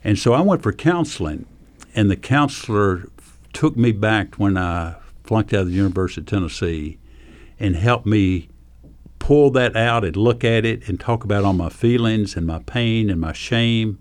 And 0.04 0.18
so 0.18 0.32
I 0.32 0.40
went 0.40 0.62
for 0.62 0.72
counseling, 0.72 1.46
and 1.94 2.10
the 2.10 2.16
counselor 2.16 3.08
took 3.52 3.76
me 3.76 3.92
back 3.92 4.36
when 4.36 4.56
I 4.56 4.96
flunked 5.24 5.52
out 5.52 5.62
of 5.62 5.66
the 5.68 5.74
University 5.74 6.20
of 6.22 6.26
Tennessee 6.26 6.98
and 7.58 7.76
helped 7.76 8.06
me 8.06 8.48
pull 9.18 9.50
that 9.50 9.76
out 9.76 10.04
and 10.04 10.16
look 10.16 10.42
at 10.44 10.64
it 10.64 10.88
and 10.88 10.98
talk 10.98 11.24
about 11.24 11.44
all 11.44 11.52
my 11.52 11.68
feelings 11.68 12.36
and 12.36 12.46
my 12.46 12.58
pain 12.60 13.10
and 13.10 13.20
my 13.20 13.32
shame 13.32 13.98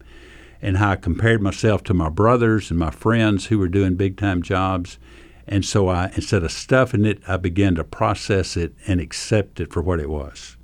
and 0.61 0.77
how 0.77 0.91
I 0.91 0.95
compared 0.95 1.41
myself 1.41 1.83
to 1.85 1.93
my 1.93 2.09
brothers 2.09 2.69
and 2.69 2.79
my 2.79 2.91
friends 2.91 3.47
who 3.47 3.59
were 3.59 3.67
doing 3.67 3.95
big 3.95 4.17
time 4.17 4.41
jobs. 4.41 4.97
And 5.49 5.65
so 5.65 5.89
I 5.89 6.11
instead 6.15 6.43
of 6.43 6.51
stuffing 6.51 7.05
it, 7.05 7.21
I 7.27 7.35
began 7.37 7.75
to 7.75 7.83
process 7.83 8.55
it 8.55 8.73
and 8.87 9.01
accept 9.01 9.59
it 9.59 9.73
for 9.73 9.81
what 9.81 9.99
it 9.99 10.09
was. 10.09 10.55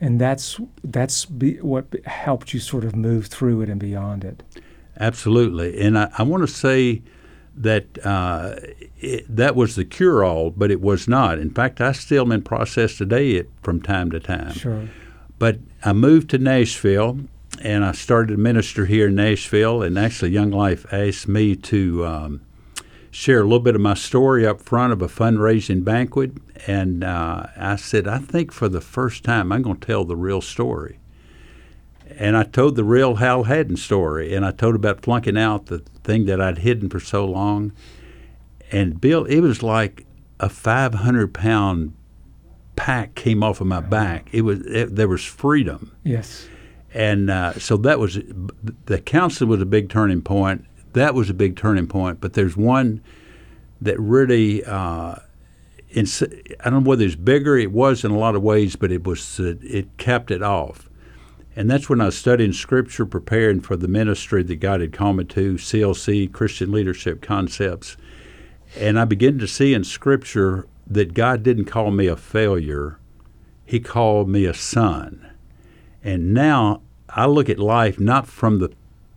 And 0.00 0.20
that's 0.20 0.58
that's 0.82 1.26
be, 1.26 1.56
what 1.56 1.86
helped 2.06 2.54
you 2.54 2.60
sort 2.60 2.84
of 2.84 2.96
move 2.96 3.26
through 3.26 3.62
it 3.62 3.68
and 3.68 3.80
beyond 3.80 4.24
it. 4.24 4.42
Absolutely. 4.98 5.80
And 5.80 5.98
I, 5.98 6.10
I 6.16 6.22
want 6.22 6.42
to 6.42 6.46
say 6.46 7.02
that 7.56 7.86
uh, 8.06 8.54
it, 8.98 9.24
that 9.28 9.56
was 9.56 9.74
the 9.74 9.84
cure 9.84 10.24
all, 10.24 10.50
but 10.50 10.70
it 10.70 10.80
was 10.80 11.08
not. 11.08 11.38
In 11.38 11.50
fact, 11.50 11.80
I 11.80 11.92
still 11.92 12.24
am 12.24 12.32
in 12.32 12.42
process 12.42 12.96
today 12.96 13.32
it, 13.32 13.50
from 13.62 13.82
time 13.82 14.10
to 14.12 14.20
time. 14.20 14.52
Sure. 14.52 14.88
But 15.38 15.58
I 15.84 15.92
moved 15.92 16.30
to 16.30 16.38
Nashville 16.38 17.20
and 17.62 17.84
I 17.84 17.92
started 17.92 18.34
to 18.34 18.38
minister 18.38 18.86
here 18.86 19.08
in 19.08 19.16
Nashville. 19.16 19.82
And 19.82 19.98
actually, 19.98 20.30
Young 20.30 20.50
Life 20.50 20.86
asked 20.92 21.28
me 21.28 21.56
to 21.56 22.06
um, 22.06 22.40
share 23.12 23.40
a 23.40 23.44
little 23.44 23.60
bit 23.60 23.74
of 23.76 23.80
my 23.80 23.94
story 23.94 24.44
up 24.46 24.60
front 24.60 24.92
of 24.92 25.00
a 25.02 25.06
fundraising 25.06 25.84
banquet. 25.84 26.32
And 26.66 27.04
uh, 27.04 27.46
I 27.56 27.76
said, 27.76 28.08
I 28.08 28.18
think 28.18 28.50
for 28.52 28.68
the 28.68 28.80
first 28.80 29.22
time, 29.22 29.52
I'm 29.52 29.62
going 29.62 29.76
to 29.78 29.86
tell 29.86 30.04
the 30.04 30.16
real 30.16 30.40
story. 30.40 30.98
And 32.18 32.36
I 32.36 32.42
told 32.42 32.74
the 32.76 32.84
real 32.84 33.16
Hal 33.16 33.44
Haddon 33.44 33.76
story. 33.76 34.34
And 34.34 34.44
I 34.44 34.50
told 34.50 34.74
about 34.74 35.02
flunking 35.02 35.36
out 35.38 35.66
the 35.66 35.78
thing 36.04 36.24
that 36.26 36.40
I'd 36.40 36.58
hidden 36.58 36.88
for 36.88 37.00
so 37.00 37.24
long. 37.24 37.72
And 38.70 39.00
Bill, 39.00 39.24
it 39.26 39.40
was 39.40 39.62
like 39.62 40.06
a 40.40 40.48
500 40.48 41.32
pound 41.34 41.92
pack 42.74 43.14
came 43.14 43.42
off 43.42 43.60
of 43.60 43.66
my 43.66 43.80
back. 43.80 44.28
It 44.32 44.42
was 44.42 44.60
it, 44.66 44.96
there 44.96 45.06
was 45.08 45.22
freedom, 45.22 45.94
Yes. 46.04 46.48
and 46.94 47.28
uh, 47.30 47.52
so 47.58 47.76
that 47.76 47.98
was 48.00 48.18
the 48.86 48.98
counseling 48.98 49.50
was 49.50 49.60
a 49.60 49.66
big 49.66 49.90
turning 49.90 50.22
point. 50.22 50.64
That 50.92 51.14
was 51.14 51.30
a 51.30 51.34
big 51.34 51.56
turning 51.56 51.86
point. 51.86 52.20
But 52.20 52.34
there's 52.34 52.56
one 52.56 53.02
that 53.80 53.98
really, 53.98 54.64
uh, 54.64 55.16
in, 55.90 56.06
I 56.60 56.70
don't 56.70 56.84
know 56.84 56.90
whether 56.90 57.04
it's 57.04 57.16
bigger. 57.16 57.56
It 57.58 57.72
was 57.72 58.04
in 58.04 58.10
a 58.10 58.18
lot 58.18 58.34
of 58.34 58.42
ways, 58.42 58.76
but 58.76 58.92
it 58.92 59.04
was 59.04 59.40
uh, 59.40 59.54
it 59.62 59.96
kept 59.98 60.30
it 60.30 60.42
off. 60.42 60.88
And 61.54 61.70
that's 61.70 61.88
when 61.88 62.00
I 62.00 62.06
was 62.06 62.16
studying 62.16 62.52
Scripture, 62.52 63.04
preparing 63.04 63.60
for 63.60 63.76
the 63.76 63.88
ministry 63.88 64.42
that 64.42 64.56
God 64.56 64.80
had 64.80 64.92
called 64.92 65.16
me 65.16 65.24
to, 65.24 65.54
CLC, 65.54 66.32
Christian 66.32 66.72
Leadership 66.72 67.20
Concepts. 67.20 67.96
And 68.78 68.98
I 68.98 69.04
began 69.04 69.38
to 69.38 69.46
see 69.46 69.74
in 69.74 69.84
Scripture 69.84 70.66
that 70.86 71.12
God 71.12 71.42
didn't 71.42 71.66
call 71.66 71.90
me 71.90 72.06
a 72.06 72.16
failure, 72.16 72.98
He 73.66 73.80
called 73.80 74.28
me 74.28 74.46
a 74.46 74.54
son. 74.54 75.30
And 76.02 76.32
now 76.32 76.80
I 77.10 77.26
look 77.26 77.50
at 77.50 77.58
life 77.58 78.00
not 78.00 78.26
from 78.26 78.58
the 78.58 78.72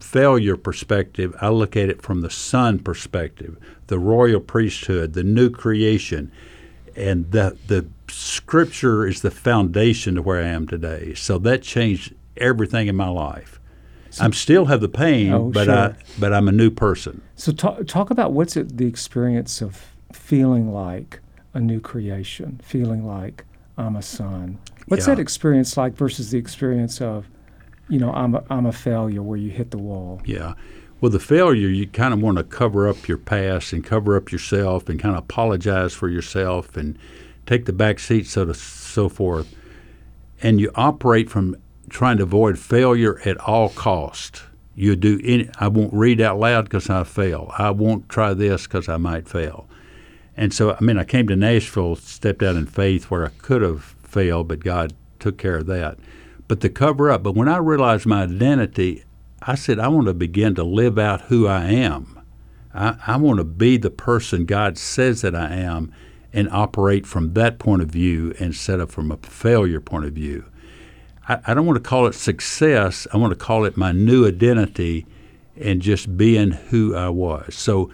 failure 0.06 0.56
perspective, 0.56 1.36
I 1.42 1.50
look 1.50 1.76
at 1.76 1.90
it 1.90 2.02
from 2.02 2.22
the 2.22 2.30
son 2.30 2.80
perspective, 2.80 3.58
the 3.88 3.98
royal 4.00 4.40
priesthood, 4.40 5.14
the 5.14 5.24
new 5.24 5.50
creation. 5.50 6.32
And 6.96 7.32
the, 7.32 7.58
the 7.68 7.86
Scripture 8.08 9.06
is 9.08 9.22
the 9.22 9.32
foundation 9.32 10.16
to 10.16 10.22
where 10.22 10.42
I 10.42 10.48
am 10.48 10.68
today. 10.68 11.14
So 11.16 11.38
that 11.40 11.64
changed 11.64 12.14
everything 12.38 12.88
in 12.88 12.96
my 12.96 13.10
life. 13.10 13.60
I'm 14.20 14.32
still 14.32 14.66
have 14.66 14.80
the 14.80 14.88
pain, 14.88 15.34
Oh, 15.34 15.52
but 15.52 15.66
sure. 15.66 15.76
I 15.76 15.96
but 16.20 16.32
I'm 16.32 16.48
a 16.48 16.52
new 16.54 16.70
person. 16.70 17.22
So 17.36 17.52
talk 17.52 17.86
talk 17.86 18.12
about 18.12 18.32
what's 18.32 18.56
it 18.56 18.78
the 18.78 18.86
experience 18.86 19.62
of 19.62 19.84
feeling 20.14 20.72
like 20.72 21.20
a 21.54 21.60
new 21.60 21.82
creation, 21.82 22.62
feeling 22.64 23.06
like 23.06 23.44
I'm 23.78 23.98
a 23.98 24.02
son. 24.02 24.60
What's 24.88 25.06
Yeah. 25.08 25.16
that 25.16 25.20
experience 25.22 25.76
like 25.76 25.98
versus 25.98 26.32
the 26.32 26.38
experience 26.38 27.02
of, 27.02 27.28
you 27.90 28.00
know, 28.00 28.12
I'm 28.12 28.36
a, 28.36 28.44
I'm 28.50 28.66
a 28.66 28.72
failure 28.72 29.22
where 29.22 29.38
you 29.38 29.52
hit 29.52 29.72
the 29.72 29.78
wall. 29.78 30.22
Yeah. 30.26 30.54
Well, 31.02 31.12
the 31.12 31.20
failure, 31.20 31.68
you 31.68 31.88
kind 31.88 32.14
of 32.14 32.22
want 32.22 32.38
to 32.38 32.44
cover 32.44 32.88
up 32.88 33.08
your 33.08 33.18
past 33.18 33.74
and 33.74 33.84
cover 33.84 34.16
up 34.16 34.32
yourself 34.32 34.90
and 34.90 35.00
kind 35.00 35.16
of 35.16 35.24
apologize 35.24 35.94
for 35.94 36.10
yourself 36.10 36.78
and 36.78 36.98
take 37.46 37.66
the 37.66 37.74
back 37.74 38.00
seat, 38.00 38.28
so 38.28 38.46
to 38.46 38.54
so 38.54 39.10
forth. 39.10 39.54
And 40.42 40.60
you 40.60 40.72
operate 40.76 41.30
from 41.30 41.58
trying 41.90 42.18
to 42.18 42.24
avoid 42.24 42.58
failure 42.58 43.20
at 43.26 43.38
all 43.38 43.70
cost. 43.70 44.44
You 44.74 44.96
do 44.96 45.20
any. 45.24 45.50
I 45.60 45.68
won't 45.68 45.94
read 45.94 46.20
out 46.20 46.40
loud 46.40 46.66
because 46.66 46.90
I 46.90 47.04
fail. 47.04 47.54
I 47.58 47.72
won't 47.72 48.10
try 48.10 48.34
this 48.34 48.64
because 48.64 48.90
I 48.90 48.98
might 48.98 49.28
fail. 49.28 49.68
And 50.36 50.54
so, 50.54 50.74
I 50.74 50.82
mean, 50.82 50.98
I 50.98 51.06
came 51.06 51.28
to 51.28 51.36
Nashville, 51.36 51.96
stepped 51.96 52.44
out 52.44 52.56
in 52.56 52.66
faith 52.66 53.06
where 53.06 53.26
I 53.26 53.30
could 53.30 53.62
have 53.62 53.96
failed, 54.04 54.50
but 54.50 54.60
God 54.60 54.94
took 55.20 55.38
care 55.38 55.58
of 55.58 55.68
that. 55.68 55.98
But 56.48 56.62
the 56.62 56.70
cover 56.70 57.10
up. 57.10 57.24
But 57.24 57.36
when 57.36 57.48
I 57.48 57.58
realized 57.58 58.06
my 58.06 58.24
identity, 58.24 59.04
I 59.42 59.56
said, 59.56 59.80
I 59.80 59.88
want 59.88 60.08
to 60.08 60.14
begin 60.14 60.56
to 60.56 60.64
live 60.64 60.98
out 60.98 61.22
who 61.22 61.48
I 61.48 61.66
am. 61.66 62.22
I, 62.74 62.98
I 63.08 63.18
want 63.18 63.38
to 63.38 63.44
be 63.44 63.78
the 63.78 63.90
person 63.90 64.46
God 64.46 64.78
says 64.78 65.22
that 65.22 65.36
I 65.36 65.54
am 65.54 65.92
and 66.34 66.50
operate 66.50 67.06
from 67.06 67.34
that 67.34 67.60
point 67.60 67.82
of 67.82 67.90
view 67.90 68.34
instead 68.40 68.80
of 68.80 68.92
from 68.92 69.12
a 69.12 69.18
failure 69.18 69.80
point 69.80 70.06
of 70.06 70.14
view. 70.14 70.46
I, 71.28 71.40
I 71.48 71.54
don't 71.54 71.66
want 71.66 71.82
to 71.82 71.90
call 71.90 72.08
it 72.08 72.14
success. 72.14 73.08
I 73.14 73.18
want 73.18 73.32
to 73.32 73.38
call 73.38 73.66
it 73.66 73.78
my 73.78 73.92
new 73.92 74.28
identity 74.28 75.06
and 75.56 75.82
just 75.82 76.18
being 76.18 76.52
who 76.52 76.96
I 76.96 77.10
was. 77.10 77.56
So 77.56 77.90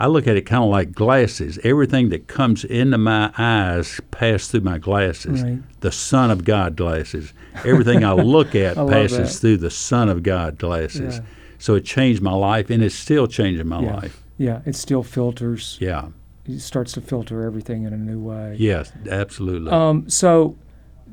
I 0.00 0.06
look 0.06 0.28
at 0.28 0.36
it 0.36 0.42
kind 0.42 0.62
of 0.62 0.70
like 0.70 0.92
glasses. 0.92 1.58
Everything 1.64 2.10
that 2.10 2.28
comes 2.28 2.64
into 2.64 2.98
my 2.98 3.32
eyes 3.36 4.00
passes 4.12 4.48
through 4.48 4.60
my 4.60 4.78
glasses. 4.78 5.42
Right. 5.42 5.58
The 5.80 5.90
Son 5.90 6.30
of 6.30 6.44
God 6.44 6.76
glasses. 6.76 7.32
Everything 7.64 8.04
I 8.04 8.12
look 8.12 8.54
at 8.54 8.78
I 8.78 8.88
passes 8.88 9.40
through 9.40 9.56
the 9.56 9.70
Son 9.70 10.08
of 10.08 10.22
God 10.22 10.56
glasses. 10.58 11.16
Yeah. 11.16 11.24
So 11.58 11.74
it 11.74 11.84
changed 11.84 12.22
my 12.22 12.32
life, 12.32 12.70
and 12.70 12.82
it's 12.82 12.94
still 12.94 13.26
changing 13.26 13.66
my 13.66 13.82
yeah. 13.82 13.96
life. 13.96 14.22
Yeah, 14.36 14.60
it 14.64 14.76
still 14.76 15.02
filters. 15.02 15.76
Yeah. 15.80 16.10
It 16.46 16.60
starts 16.60 16.92
to 16.92 17.00
filter 17.00 17.44
everything 17.44 17.82
in 17.82 17.92
a 17.92 17.96
new 17.96 18.20
way. 18.20 18.54
Yes, 18.56 18.92
absolutely. 19.10 19.70
Um, 19.72 20.08
so, 20.08 20.56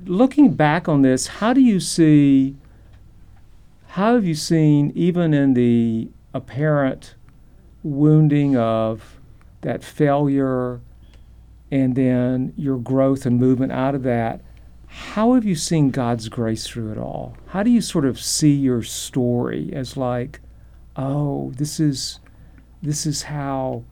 looking 0.05 0.53
back 0.53 0.87
on 0.87 1.01
this, 1.01 1.27
how 1.27 1.51
do 1.51 1.61
you 1.61 1.79
see? 1.79 2.55
How 3.87 4.13
have 4.13 4.25
you 4.25 4.35
seen, 4.35 4.91
even 4.93 5.33
in 5.33 5.55
the 5.55 6.09
apparent 6.33 7.15
wounding 7.85 8.57
of 8.57 9.19
that 9.61 9.83
failure, 9.83 10.81
and 11.71 11.95
then 11.95 12.53
your 12.57 12.77
growth 12.77 13.25
and 13.25 13.39
movement 13.39 13.71
out 13.71 13.95
of 13.95 14.03
that? 14.03 14.41
How 14.87 15.33
have 15.33 15.45
you 15.45 15.55
seen 15.55 15.91
God's 15.91 16.29
grace 16.29 16.67
through 16.67 16.91
it 16.91 16.97
all? 16.97 17.37
How 17.47 17.63
do 17.63 17.69
you 17.69 17.81
sort 17.81 18.05
of 18.05 18.19
see 18.19 18.53
your 18.53 18.81
story 18.81 19.71
as 19.73 19.95
like, 19.97 20.39
oh, 20.95 21.51
this 21.57 21.79
is, 21.79 22.19
this 22.81 23.05
is 23.05 23.23
how 23.23 23.83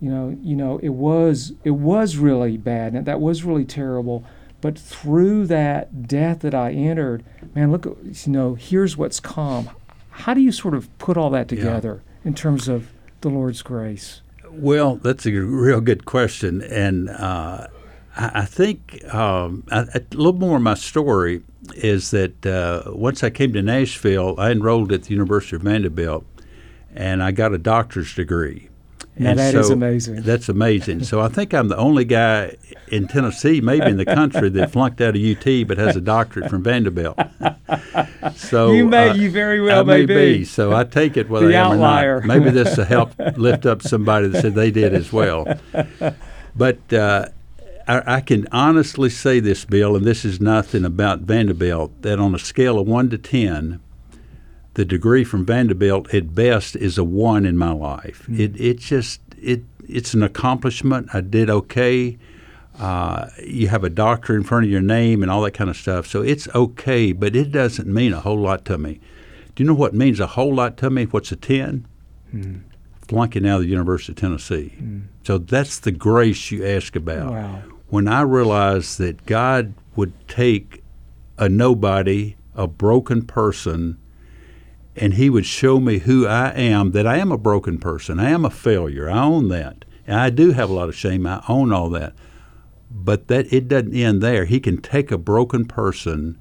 you 0.00 0.10
know 0.10 0.36
you 0.42 0.56
know 0.56 0.78
it 0.82 0.90
was 0.90 1.52
it 1.62 1.72
was 1.72 2.16
really 2.16 2.56
bad 2.56 2.94
and 2.94 3.06
that 3.06 3.20
was 3.20 3.44
really 3.44 3.66
terrible 3.66 4.24
but 4.60 4.78
through 4.78 5.46
that 5.46 6.08
death 6.08 6.40
that 6.40 6.54
i 6.54 6.72
entered 6.72 7.22
man 7.54 7.70
look 7.70 7.84
you 7.84 8.32
know 8.32 8.54
here's 8.54 8.96
what's 8.96 9.20
come 9.20 9.68
how 10.10 10.32
do 10.32 10.40
you 10.40 10.50
sort 10.50 10.74
of 10.74 10.96
put 10.98 11.16
all 11.16 11.28
that 11.30 11.48
together 11.48 12.02
in 12.24 12.34
terms 12.34 12.66
of 12.66 12.90
the 13.20 13.28
lord's 13.28 13.62
grace 13.62 14.22
Well, 14.50 14.96
that's 14.96 15.26
a 15.26 15.30
real 15.30 15.80
good 15.80 16.04
question, 16.06 16.60
and 16.62 17.08
uh, 17.08 17.68
I, 18.16 18.30
I 18.34 18.44
think 18.44 19.04
um, 19.14 19.64
I, 19.70 19.82
a 19.94 20.02
little 20.10 20.32
more 20.32 20.56
of 20.56 20.62
my 20.62 20.74
story 20.74 21.42
is 21.76 22.10
that 22.10 22.44
uh, 22.44 22.90
once 22.92 23.22
I 23.22 23.30
came 23.30 23.52
to 23.52 23.62
Nashville, 23.62 24.34
I 24.38 24.50
enrolled 24.50 24.92
at 24.92 25.04
the 25.04 25.10
University 25.10 25.54
of 25.54 25.62
Vanderbilt, 25.62 26.26
and 26.92 27.22
I 27.22 27.30
got 27.30 27.54
a 27.54 27.58
doctor's 27.58 28.12
degree. 28.14 28.69
Now 29.20 29.30
And 29.30 29.38
that 29.38 29.54
is 29.54 29.70
amazing. 29.70 30.22
That's 30.22 30.48
amazing. 30.48 31.04
so 31.04 31.20
I 31.20 31.28
think 31.28 31.52
I'm 31.52 31.68
the 31.68 31.76
only 31.76 32.04
guy 32.04 32.56
in 32.88 33.06
Tennessee, 33.06 33.60
maybe 33.60 33.86
in 33.86 33.96
the 33.98 34.04
country, 34.06 34.48
that 34.48 34.72
flunked 34.72 35.00
out 35.00 35.14
of 35.14 35.22
UT 35.22 35.66
but 35.68 35.78
has 35.78 35.94
a 35.94 36.00
doctorate 36.00 36.48
from 36.48 36.62
Vanderbilt. 36.62 37.18
so 38.34 38.72
you 38.72 38.86
may 38.86 39.10
uh, 39.10 39.14
you 39.14 39.30
very 39.30 39.60
well 39.60 39.80
I 39.80 39.82
may 39.82 40.06
be. 40.06 40.38
be. 40.38 40.44
So 40.44 40.72
I 40.74 40.84
take 40.84 41.16
it 41.16 41.28
whether 41.28 41.48
The 41.48 41.56
I 41.56 41.60
am 41.66 41.72
outlier. 41.72 42.16
or 42.16 42.20
not. 42.22 42.26
Maybe 42.38 42.50
this 42.50 42.76
will 42.76 42.84
help 42.86 43.12
lift 43.36 43.66
up 43.66 43.82
somebody 43.82 44.28
that 44.28 44.40
said 44.40 44.54
they 44.54 44.70
did 44.70 44.94
as 44.94 45.12
well. 45.12 45.46
But 46.56 46.92
uh, 46.92 47.26
I, 47.86 48.16
I 48.16 48.20
can 48.20 48.48
honestly 48.52 49.10
say 49.10 49.40
this, 49.40 49.64
Bill, 49.64 49.96
and 49.96 50.04
this 50.04 50.24
is 50.24 50.40
nothing 50.40 50.84
about 50.84 51.20
Vanderbilt, 51.20 52.02
that 52.02 52.18
on 52.18 52.34
a 52.34 52.38
scale 52.38 52.78
of 52.78 52.86
1 52.86 53.10
to 53.10 53.18
10, 53.18 53.80
the 54.80 54.84
degree 54.86 55.24
from 55.24 55.44
Vanderbilt 55.44 56.14
at 56.14 56.34
best 56.34 56.74
is 56.74 56.96
a 56.96 57.04
1 57.04 57.44
in 57.44 57.54
my 57.58 57.70
life. 57.70 58.26
It, 58.30 58.58
it 58.58 58.78
just, 58.78 59.20
it, 59.38 59.60
it's 59.86 60.14
an 60.14 60.22
accomplishment. 60.22 61.10
I 61.12 61.20
did 61.20 61.50
okay. 61.50 62.16
Uh, 62.78 63.28
you 63.44 63.68
have 63.68 63.84
a 63.84 63.90
doctor 63.90 64.34
in 64.34 64.42
front 64.42 64.64
of 64.64 64.70
your 64.70 64.80
name 64.80 65.22
and 65.22 65.30
all 65.30 65.42
that 65.42 65.50
kind 65.50 65.68
of 65.68 65.76
stuff. 65.76 66.06
So 66.06 66.22
it's 66.22 66.48
okay, 66.54 67.12
but 67.12 67.36
it 67.36 67.52
doesn't 67.52 67.92
mean 67.92 68.14
a 68.14 68.20
whole 68.20 68.40
lot 68.40 68.64
to 68.64 68.78
me. 68.78 69.00
Do 69.54 69.62
you 69.62 69.68
know 69.68 69.74
what 69.74 69.92
means 69.92 70.18
a 70.18 70.28
whole 70.28 70.54
lot 70.54 70.78
to 70.78 70.88
me? 70.88 71.04
What's 71.04 71.30
a 71.30 71.36
10? 71.36 71.86
Mm. 72.32 72.62
Flunking 73.06 73.46
out 73.46 73.56
of 73.56 73.60
the 73.64 73.68
University 73.68 74.12
of 74.12 74.16
Tennessee. 74.16 74.72
Mm. 74.80 75.08
So 75.24 75.36
that's 75.36 75.78
the 75.80 75.92
grace 75.92 76.50
you 76.50 76.64
ask 76.64 76.96
about. 76.96 77.32
Wow. 77.32 77.62
When 77.90 78.08
I 78.08 78.22
realized 78.22 78.96
that 78.96 79.26
God 79.26 79.74
would 79.94 80.14
take 80.26 80.82
a 81.36 81.50
nobody, 81.50 82.36
a 82.54 82.66
broken 82.66 83.26
person, 83.26 83.98
and 84.96 85.14
He 85.14 85.30
would 85.30 85.46
show 85.46 85.80
me 85.80 85.98
who 85.98 86.26
I 86.26 86.50
am, 86.50 86.92
that 86.92 87.06
I 87.06 87.18
am 87.18 87.32
a 87.32 87.38
broken 87.38 87.78
person. 87.78 88.18
I 88.18 88.30
am 88.30 88.44
a 88.44 88.50
failure. 88.50 89.10
I 89.10 89.22
own 89.22 89.48
that. 89.48 89.84
And 90.06 90.18
I 90.18 90.30
do 90.30 90.52
have 90.52 90.70
a 90.70 90.74
lot 90.74 90.88
of 90.88 90.96
shame. 90.96 91.26
I 91.26 91.42
own 91.48 91.72
all 91.72 91.90
that. 91.90 92.14
But 92.90 93.28
that 93.28 93.52
it 93.52 93.68
doesn't 93.68 93.94
end 93.94 94.20
there. 94.20 94.44
He 94.44 94.58
can 94.58 94.80
take 94.80 95.10
a 95.12 95.18
broken 95.18 95.64
person 95.64 96.38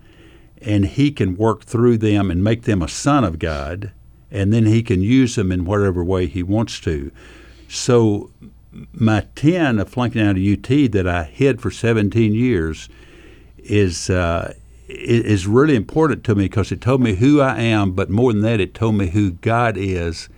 and 0.61 0.85
he 0.85 1.11
can 1.11 1.35
work 1.35 1.63
through 1.63 1.97
them 1.97 2.29
and 2.29 2.43
make 2.43 2.63
them 2.63 2.81
a 2.81 2.87
son 2.87 3.23
of 3.23 3.39
God, 3.39 3.91
and 4.29 4.51
then 4.51 4.65
he 4.65 4.83
can 4.83 5.01
use 5.01 5.35
them 5.35 5.51
in 5.51 5.65
whatever 5.65 6.03
way 6.03 6.25
he 6.25 6.43
wants 6.43 6.79
to. 6.81 7.11
So 7.67 8.31
my 8.93 9.25
10 9.35 9.79
of 9.79 9.89
flunking 9.89 10.21
out 10.21 10.37
of 10.37 10.43
UT 10.43 10.91
that 10.91 11.07
I 11.07 11.23
hid 11.23 11.61
for 11.61 11.71
17 11.71 12.33
years 12.33 12.89
is 13.57 14.09
uh, 14.09 14.53
is 14.89 15.45
really 15.47 15.75
important 15.75 16.23
to 16.25 16.35
me 16.35 16.45
because 16.45 16.71
it 16.71 16.81
told 16.81 17.01
me 17.01 17.15
who 17.15 17.41
I 17.41 17.59
am, 17.59 17.91
but 17.91 18.09
more 18.09 18.33
than 18.33 18.41
that, 18.41 18.59
it 18.59 18.73
told 18.73 18.95
me 18.95 19.07
who 19.07 19.31
God 19.31 19.77
is 19.77 20.29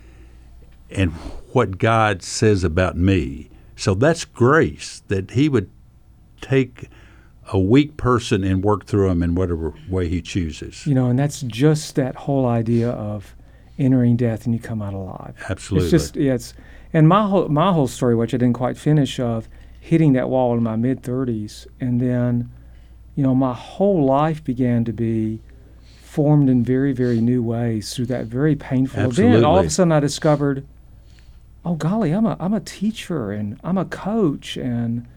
and 0.89 1.11
what 1.53 1.77
God 1.77 2.21
says 2.21 2.63
about 2.63 2.97
me. 2.97 3.49
So 3.75 3.93
that's 3.93 4.25
grace 4.25 5.01
that 5.07 5.31
He 5.31 5.47
would 5.49 5.69
take 6.41 6.89
a 7.53 7.59
weak 7.59 7.97
person 7.97 8.43
and 8.43 8.63
work 8.63 8.85
through 8.85 9.09
them 9.09 9.23
in 9.23 9.35
whatever 9.35 9.73
way 9.89 10.09
He 10.09 10.21
chooses. 10.21 10.85
You 10.85 10.95
know, 10.95 11.07
and 11.07 11.17
that's 11.17 11.41
just 11.41 11.95
that 11.95 12.15
whole 12.15 12.45
idea 12.45 12.89
of 12.91 13.35
entering 13.79 14.15
death 14.15 14.45
and 14.45 14.53
you 14.53 14.59
come 14.59 14.81
out 14.81 14.93
alive. 14.93 15.35
Absolutely. 15.49 15.85
It's 15.85 15.91
just 15.91 16.15
yeah, 16.15 16.33
it's 16.33 16.53
and 16.93 17.07
my 17.07 17.25
whole 17.25 17.47
my 17.47 17.71
whole 17.71 17.87
story, 17.87 18.15
which 18.15 18.33
I 18.33 18.37
didn't 18.37 18.55
quite 18.55 18.77
finish, 18.77 19.19
of 19.19 19.47
hitting 19.79 20.13
that 20.13 20.29
wall 20.29 20.55
in 20.55 20.63
my 20.63 20.75
mid 20.75 21.03
thirties, 21.03 21.67
and 21.79 21.99
then, 21.99 22.51
you 23.15 23.23
know, 23.23 23.35
my 23.35 23.53
whole 23.53 24.05
life 24.05 24.43
began 24.43 24.83
to 24.85 24.93
be 24.93 25.41
formed 26.01 26.49
in 26.49 26.63
very 26.63 26.93
very 26.93 27.21
new 27.21 27.41
ways 27.41 27.93
through 27.95 28.07
that 28.07 28.25
very 28.25 28.55
painful 28.55 28.99
Absolutely. 28.99 29.37
event. 29.37 29.45
All 29.45 29.59
of 29.59 29.65
a 29.65 29.69
sudden, 29.69 29.91
I 29.91 29.99
discovered, 29.99 30.65
oh 31.63 31.75
golly, 31.75 32.11
I'm 32.11 32.25
a 32.25 32.37
I'm 32.39 32.53
a 32.53 32.59
teacher 32.59 33.31
and 33.31 33.59
I'm 33.63 33.77
a 33.77 33.85
coach 33.85 34.57
and. 34.57 35.07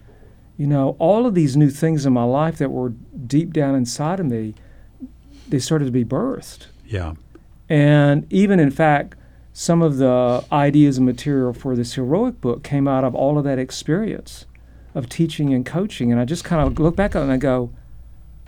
You 0.56 0.68
know, 0.68 0.94
all 1.00 1.26
of 1.26 1.34
these 1.34 1.56
new 1.56 1.68
things 1.68 2.06
in 2.06 2.12
my 2.12 2.22
life 2.22 2.58
that 2.58 2.70
were 2.70 2.90
deep 3.26 3.52
down 3.52 3.74
inside 3.74 4.20
of 4.20 4.26
me, 4.26 4.54
they 5.48 5.58
started 5.58 5.86
to 5.86 5.90
be 5.90 6.04
birthed. 6.04 6.66
Yeah. 6.86 7.14
And 7.68 8.32
even 8.32 8.60
in 8.60 8.70
fact, 8.70 9.16
some 9.52 9.82
of 9.82 9.96
the 9.96 10.44
ideas 10.52 10.98
and 10.98 11.06
material 11.06 11.54
for 11.54 11.74
this 11.74 11.94
heroic 11.94 12.40
book 12.40 12.62
came 12.62 12.86
out 12.86 13.02
of 13.02 13.16
all 13.16 13.36
of 13.36 13.42
that 13.42 13.58
experience 13.58 14.46
of 14.94 15.08
teaching 15.08 15.52
and 15.52 15.66
coaching. 15.66 16.12
And 16.12 16.20
I 16.20 16.24
just 16.24 16.44
kind 16.44 16.64
of 16.64 16.78
look 16.78 16.94
back 16.94 17.16
on 17.16 17.22
it 17.22 17.24
and 17.24 17.32
I 17.32 17.36
go, 17.36 17.72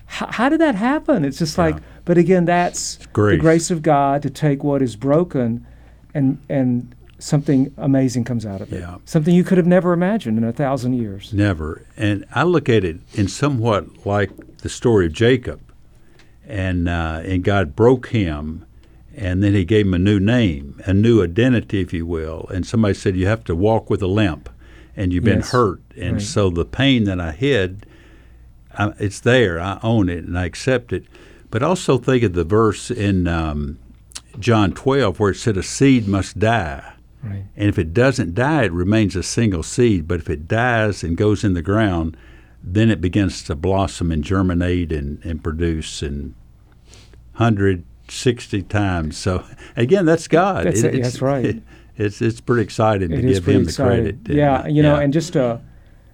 how 0.06 0.48
did 0.48 0.60
that 0.60 0.74
happen? 0.74 1.24
It's 1.24 1.38
just 1.38 1.58
like, 1.58 1.74
Yeah. 1.76 1.80
but 2.04 2.16
again, 2.18 2.44
that's 2.44 2.96
the 2.96 3.06
grace. 3.12 3.40
grace 3.40 3.70
of 3.70 3.82
God 3.82 4.22
to 4.22 4.30
take 4.30 4.62
what 4.64 4.82
is 4.82 4.96
broken 4.96 5.66
and 6.14 6.38
and 6.48 6.94
something 7.18 7.72
amazing 7.78 8.24
comes 8.24 8.44
out 8.44 8.60
of 8.60 8.72
it. 8.72 8.80
Yeah. 8.80 8.96
Something 9.06 9.34
you 9.34 9.42
could 9.44 9.56
have 9.58 9.66
never 9.66 9.92
imagined 9.94 10.36
in 10.38 10.44
a 10.44 10.52
thousand 10.52 10.92
years. 10.94 11.32
Never. 11.32 11.82
And 11.96 12.24
I 12.34 12.42
look 12.42 12.68
at 12.68 12.84
it 12.84 12.98
in 13.14 13.26
somewhat 13.28 14.06
like 14.06 14.30
the 14.58 14.68
story 14.68 15.06
of 15.06 15.12
Jacob. 15.14 15.60
And, 16.48 16.88
uh, 16.88 17.22
and 17.24 17.42
God 17.42 17.74
broke 17.74 18.08
him, 18.08 18.64
and 19.16 19.42
then 19.42 19.54
he 19.54 19.64
gave 19.64 19.86
him 19.86 19.94
a 19.94 19.98
new 19.98 20.20
name, 20.20 20.80
a 20.84 20.94
new 20.94 21.22
identity, 21.22 21.80
if 21.80 21.92
you 21.92 22.06
will. 22.06 22.46
And 22.54 22.64
somebody 22.66 22.94
said, 22.94 23.16
You 23.16 23.26
have 23.26 23.42
to 23.44 23.56
walk 23.56 23.90
with 23.90 24.00
a 24.02 24.06
limp, 24.06 24.48
and 24.96 25.12
you've 25.12 25.24
been 25.24 25.38
Yes. 25.38 25.50
hurt. 25.52 25.80
And 25.96 26.12
Right. 26.14 26.22
so 26.22 26.50
the 26.50 26.64
pain 26.64 27.04
that 27.04 27.18
I 27.20 27.32
hid, 27.32 27.85
I, 28.76 28.92
it's 28.98 29.20
there. 29.20 29.60
I 29.60 29.78
own 29.82 30.08
it, 30.08 30.24
and 30.24 30.38
I 30.38 30.44
accept 30.44 30.92
it. 30.92 31.04
But 31.50 31.62
also 31.62 31.98
think 31.98 32.22
of 32.22 32.34
the 32.34 32.44
verse 32.44 32.90
in 32.90 33.28
um, 33.28 33.78
John 34.38 34.72
12 34.72 35.18
where 35.18 35.30
it 35.30 35.36
said, 35.36 35.56
A 35.56 35.62
seed 35.62 36.08
must 36.08 36.38
die. 36.38 36.92
Right. 37.22 37.44
And 37.56 37.68
if 37.68 37.78
it 37.78 37.94
doesn't 37.94 38.34
die, 38.34 38.64
it 38.64 38.72
remains 38.72 39.16
a 39.16 39.22
single 39.22 39.62
seed. 39.62 40.06
But 40.06 40.20
if 40.20 40.30
it 40.30 40.46
dies 40.46 41.02
and 41.02 41.16
goes 41.16 41.44
in 41.44 41.54
the 41.54 41.62
ground, 41.62 42.16
then 42.62 42.90
it 42.90 43.00
begins 43.00 43.42
to 43.44 43.54
blossom 43.54 44.10
and 44.12 44.22
germinate 44.22 44.92
and, 44.92 45.24
and 45.24 45.42
produce 45.42 46.02
and 46.02 46.34
160 47.36 48.62
times. 48.64 49.16
So 49.16 49.44
again, 49.76 50.04
that's 50.04 50.28
God. 50.28 50.66
That's 50.66 50.82
it, 50.82 51.02
that's 51.02 51.22
right. 51.22 51.62
it's 51.96 52.20
it's 52.20 52.40
pretty 52.40 52.62
exciting 52.62 53.10
to 53.10 53.22
give 53.22 53.46
him 53.46 53.64
the 53.64 53.68
exciting. 53.68 54.04
credit. 54.04 54.36
Yeah, 54.36 54.62
uh, 54.62 54.66
you 54.66 54.82
know, 54.82 54.96
and 54.96 55.12
just 55.12 55.36
uh, 55.36 55.58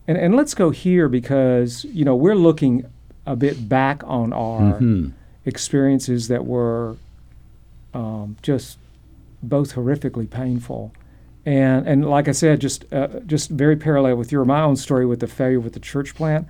and 0.09 0.17
and 0.19 0.35
let's 0.35 0.55
go 0.55 0.71
here 0.71 1.09
because 1.09 1.85
you 1.87 2.05
know 2.05 2.15
we're 2.17 2.35
looking 2.35 2.85
a 3.27 3.37
bit 3.37 3.69
back 3.69 4.03
on 4.05 4.33
our 4.33 4.81
Mhm. 4.81 5.13
experiences 5.47 6.29
that 6.29 6.45
were 6.47 6.97
um, 7.95 8.37
just 8.43 8.79
both 9.43 9.75
horrifically 9.75 10.29
painful, 10.29 10.93
and 11.45 11.87
and 11.87 12.09
like 12.09 12.29
I 12.29 12.33
said, 12.33 12.61
just 12.61 12.91
uh, 12.93 13.09
just 13.27 13.51
very 13.51 13.77
parallel 13.77 14.17
with 14.17 14.33
your 14.33 14.45
my 14.45 14.63
own 14.63 14.77
story 14.77 15.05
with 15.07 15.21
the 15.21 15.27
failure 15.27 15.61
with 15.61 15.75
the 15.75 15.81
church 15.81 16.15
plant. 16.15 16.47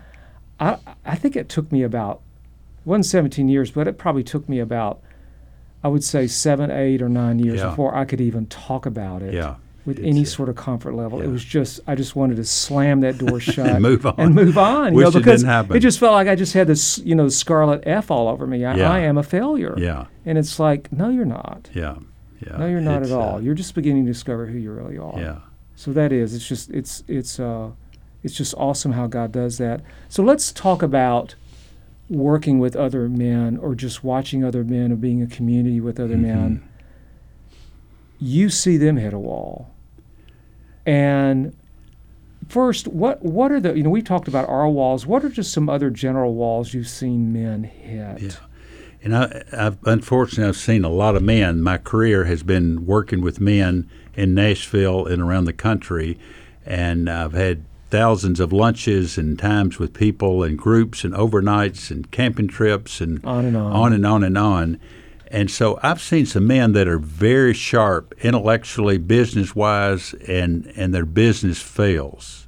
I 0.60 0.76
I 1.04 1.16
think 1.16 1.36
it 1.36 1.48
took 1.48 1.72
me 1.72 1.82
about 1.82 2.20
it 2.84 2.86
wasn't 2.88 3.06
17 3.06 3.48
years, 3.48 3.70
but 3.70 3.86
it 3.88 3.98
probably 3.98 4.22
took 4.24 4.48
me 4.48 4.58
about 4.60 5.00
I 5.84 5.88
would 5.88 6.04
say 6.04 6.28
seven, 6.28 6.70
eight, 6.70 7.02
or 7.02 7.08
nine 7.08 7.40
years 7.40 7.58
Yeah. 7.58 7.70
before 7.70 7.92
I 7.94 8.04
could 8.04 8.20
even 8.20 8.46
talk 8.46 8.86
about 8.86 9.20
it 9.22 9.34
yeah. 9.34 9.56
With 9.84 9.98
It's, 9.98 10.06
any 10.06 10.24
sort 10.24 10.48
of 10.48 10.56
comfort 10.56 10.94
level. 10.94 11.20
It 11.20 11.26
was 11.28 11.44
just 11.44 11.80
I 11.86 11.94
just 11.94 12.14
wanted 12.16 12.36
to 12.36 12.44
slam 12.44 13.00
that 13.00 13.18
door 13.18 13.40
shut 13.54 13.66
And 13.68 13.82
move 13.82 14.06
on. 14.06 14.14
and 14.18 14.34
move 14.34 14.56
on. 14.56 14.94
Know, 14.94 15.08
it 15.08 15.12
didn't 15.12 15.44
happen. 15.44 15.76
it 15.76 15.80
just 15.80 15.98
felt 15.98 16.12
like 16.12 16.28
I 16.28 16.34
just 16.36 16.52
had 16.54 16.66
this 16.68 16.98
you 16.98 17.14
know 17.14 17.28
scarlet 17.28 17.82
F 17.86 18.10
all 18.10 18.28
over 18.28 18.46
me. 18.46 18.64
I, 18.64 18.76
Yeah. 18.76 18.90
I 18.92 18.98
am 19.00 19.18
a 19.18 19.22
failure. 19.22 19.74
Yeah. 19.78 20.06
And 20.24 20.38
it's 20.38 20.58
like 20.60 20.92
no, 20.92 21.08
you're 21.08 21.24
not. 21.24 21.68
Yeah. 21.74 21.96
Yeah. 22.46 22.56
No, 22.58 22.66
you're 22.66 22.80
not 22.80 23.02
It's, 23.02 23.10
at 23.12 23.16
all. 23.16 23.36
uh, 23.36 23.38
you're 23.40 23.54
just 23.54 23.74
beginning 23.74 24.04
to 24.06 24.12
discover 24.12 24.46
who 24.46 24.58
you 24.58 24.72
really 24.72 24.98
are. 24.98 25.18
yeah. 25.18 25.38
So 25.76 25.92
that 25.92 26.12
is. 26.12 26.34
It's 26.34 26.46
just 26.46 26.70
it's 26.70 27.02
it's 27.08 27.40
uh 27.40 27.70
it's 28.22 28.34
just 28.36 28.54
awesome 28.56 28.92
how 28.92 29.08
God 29.08 29.32
does 29.32 29.58
that. 29.58 29.80
So 30.08 30.22
let's 30.22 30.52
talk 30.52 30.80
about 30.82 31.34
working 32.08 32.58
with 32.58 32.76
other 32.76 33.08
men 33.08 33.56
or 33.56 33.74
just 33.74 34.04
watching 34.04 34.44
other 34.44 34.64
men 34.64 34.92
or 34.92 34.96
being 34.96 35.22
a 35.22 35.26
community 35.26 35.80
with 35.80 35.98
other 35.98 36.16
men. 36.16 36.62
You 38.22 38.50
see 38.50 38.76
them 38.76 38.96
hit 38.98 39.12
a 39.12 39.18
wall. 39.18 39.74
And 40.86 41.56
first, 42.48 42.86
what 42.86 43.22
what 43.22 43.50
are 43.50 43.58
the 43.58 43.74
you 43.74 43.82
know, 43.82 43.90
we 43.90 44.00
talked 44.00 44.28
about 44.28 44.48
our 44.48 44.68
walls. 44.68 45.06
What 45.06 45.24
are 45.24 45.28
just 45.28 45.52
some 45.52 45.68
other 45.68 45.90
general 45.90 46.34
walls 46.34 46.72
you've 46.72 46.88
seen 46.88 47.32
men 47.32 47.64
hit? 47.64 48.20
Yeah. 48.20 48.30
And 49.02 49.16
I, 49.16 49.42
I've 49.52 49.78
unfortunately 49.84 50.48
I've 50.48 50.56
seen 50.56 50.84
a 50.84 50.88
lot 50.88 51.16
of 51.16 51.22
men. 51.22 51.62
My 51.62 51.78
career 51.78 52.24
has 52.24 52.44
been 52.44 52.86
working 52.86 53.22
with 53.22 53.40
men 53.40 53.90
in 54.14 54.34
Nashville 54.34 55.04
and 55.06 55.20
around 55.20 55.46
the 55.46 55.52
country, 55.52 56.16
and 56.64 57.10
I've 57.10 57.32
had 57.32 57.64
thousands 57.90 58.38
of 58.38 58.52
lunches 58.52 59.18
and 59.18 59.36
times 59.38 59.78
with 59.80 59.92
people 59.92 60.44
and 60.44 60.56
groups 60.56 61.02
and 61.02 61.12
overnights 61.14 61.90
and 61.90 62.10
camping 62.12 62.48
trips 62.48 63.00
and 63.00 63.22
On 63.24 63.44
and 63.44 63.56
on. 63.56 63.72
on 63.72 63.92
and 63.92 64.06
on 64.06 64.22
and 64.22 64.38
on. 64.38 64.80
And 65.32 65.50
so 65.50 65.80
I've 65.82 66.00
seen 66.00 66.26
some 66.26 66.46
men 66.46 66.72
that 66.72 66.86
are 66.86 66.98
very 66.98 67.54
sharp 67.54 68.14
intellectually, 68.20 68.98
business 68.98 69.56
wise, 69.56 70.12
and, 70.28 70.70
and 70.76 70.92
their 70.94 71.06
business 71.06 71.60
fails. 71.60 72.46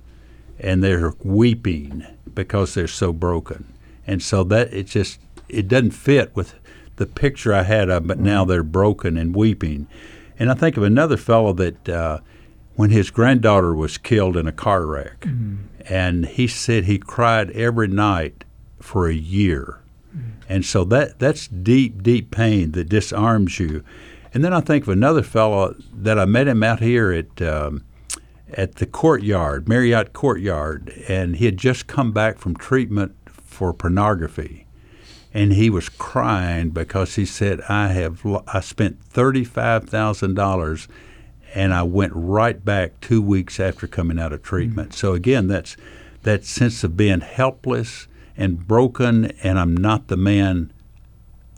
And 0.60 0.84
they're 0.84 1.14
weeping 1.22 2.06
because 2.34 2.74
they're 2.74 2.86
so 2.86 3.10
broken. 3.12 3.72
And 4.06 4.22
so 4.22 4.44
that 4.44 4.72
it 4.74 4.84
just 4.84 5.18
it 5.48 5.66
doesn't 5.66 5.92
fit 5.92 6.36
with 6.36 6.54
the 6.96 7.06
picture 7.06 7.54
I 7.54 7.62
had 7.62 7.88
of 7.88 8.06
but 8.06 8.18
now 8.18 8.44
they're 8.44 8.62
broken 8.62 9.16
and 9.16 9.34
weeping. 9.34 9.86
And 10.38 10.50
I 10.50 10.54
think 10.54 10.76
of 10.76 10.82
another 10.82 11.16
fellow 11.16 11.54
that 11.54 11.88
uh, 11.88 12.18
when 12.76 12.90
his 12.90 13.10
granddaughter 13.10 13.74
was 13.74 13.96
killed 13.96 14.36
in 14.36 14.46
a 14.46 14.52
car 14.52 14.84
wreck, 14.84 15.26
and 15.88 16.26
he 16.26 16.46
said 16.46 16.84
he 16.84 16.98
cried 16.98 17.50
every 17.52 17.88
night 17.88 18.44
for 18.80 19.08
a 19.08 19.14
year. 19.14 19.80
And 20.48 20.64
so 20.64 20.84
that 20.84 21.18
that's 21.18 21.48
deep, 21.48 22.02
deep 22.02 22.30
pain 22.30 22.72
that 22.72 22.88
disarms 22.88 23.58
you. 23.58 23.84
And 24.32 24.44
then 24.44 24.52
I 24.52 24.60
think 24.60 24.84
of 24.84 24.90
another 24.90 25.22
fellow 25.22 25.74
that 25.92 26.18
I 26.18 26.24
met 26.24 26.48
him 26.48 26.62
out 26.62 26.80
here 26.80 27.12
at 27.12 27.40
um, 27.42 27.84
at 28.52 28.76
the 28.76 28.86
courtyard, 28.86 29.68
Marriott 29.68 30.12
Courtyard, 30.12 30.92
and 31.08 31.36
he 31.36 31.46
had 31.46 31.56
just 31.56 31.86
come 31.86 32.12
back 32.12 32.38
from 32.38 32.56
treatment 32.56 33.14
for 33.26 33.72
pornography, 33.72 34.66
and 35.32 35.52
he 35.52 35.70
was 35.70 35.88
crying 35.88 36.70
because 36.70 37.14
he 37.14 37.24
said, 37.24 37.60
"I 37.62 37.88
have 37.88 38.24
I 38.48 38.60
spent 38.60 39.02
thirty 39.02 39.44
five 39.44 39.88
thousand 39.88 40.34
dollars." 40.34 40.88
and 41.54 41.72
I 41.72 41.84
went 41.84 42.12
right 42.14 42.62
back 42.64 43.00
two 43.00 43.22
weeks 43.22 43.60
after 43.60 43.86
coming 43.86 44.18
out 44.18 44.32
of 44.32 44.42
treatment. 44.42 44.88
Mm-hmm. 44.88 44.96
So 44.96 45.14
again, 45.14 45.46
that's 45.46 45.76
that 46.24 46.44
sense 46.44 46.82
of 46.82 46.96
being 46.96 47.20
helpless 47.20 48.08
and 48.36 48.66
broken, 48.66 49.26
and 49.42 49.58
I'm 49.58 49.76
not 49.76 50.08
the 50.08 50.16
man 50.16 50.72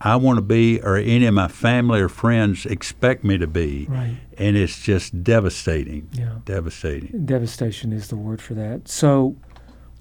I 0.01 0.17
want 0.17 0.37
to 0.37 0.43
be, 0.43 0.81
or 0.83 0.97
any 0.97 1.25
of 1.25 1.33
my 1.35 1.49
family 1.49 2.01
or 2.01 2.09
friends 2.11 2.67
expect 2.67 3.25
me 3.25 3.39
to 3.39 3.47
be, 3.47 3.87
Right. 3.89 4.17
and 4.37 4.55
it's 4.55 4.83
just 4.83 5.25
devastating. 5.25 6.09
Yeah. 6.13 6.35
Devastating. 6.45 7.25
Devastation 7.25 7.93
is 7.95 8.09
the 8.09 8.17
word 8.17 8.43
for 8.43 8.53
that. 8.55 8.89
So, 8.89 9.37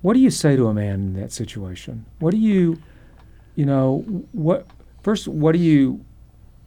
what 0.01 0.13
do 0.13 0.19
you 0.19 0.29
say 0.29 0.57
to 0.57 0.67
a 0.67 0.73
man 0.73 0.95
in 0.95 1.13
that 1.13 1.31
situation? 1.31 2.05
What 2.19 2.31
do 2.31 2.37
you, 2.37 2.77
you 3.55 3.65
know, 3.65 3.99
what 4.33 4.67
first? 5.01 5.29
What 5.29 5.53
do 5.53 5.59
you, 5.59 6.03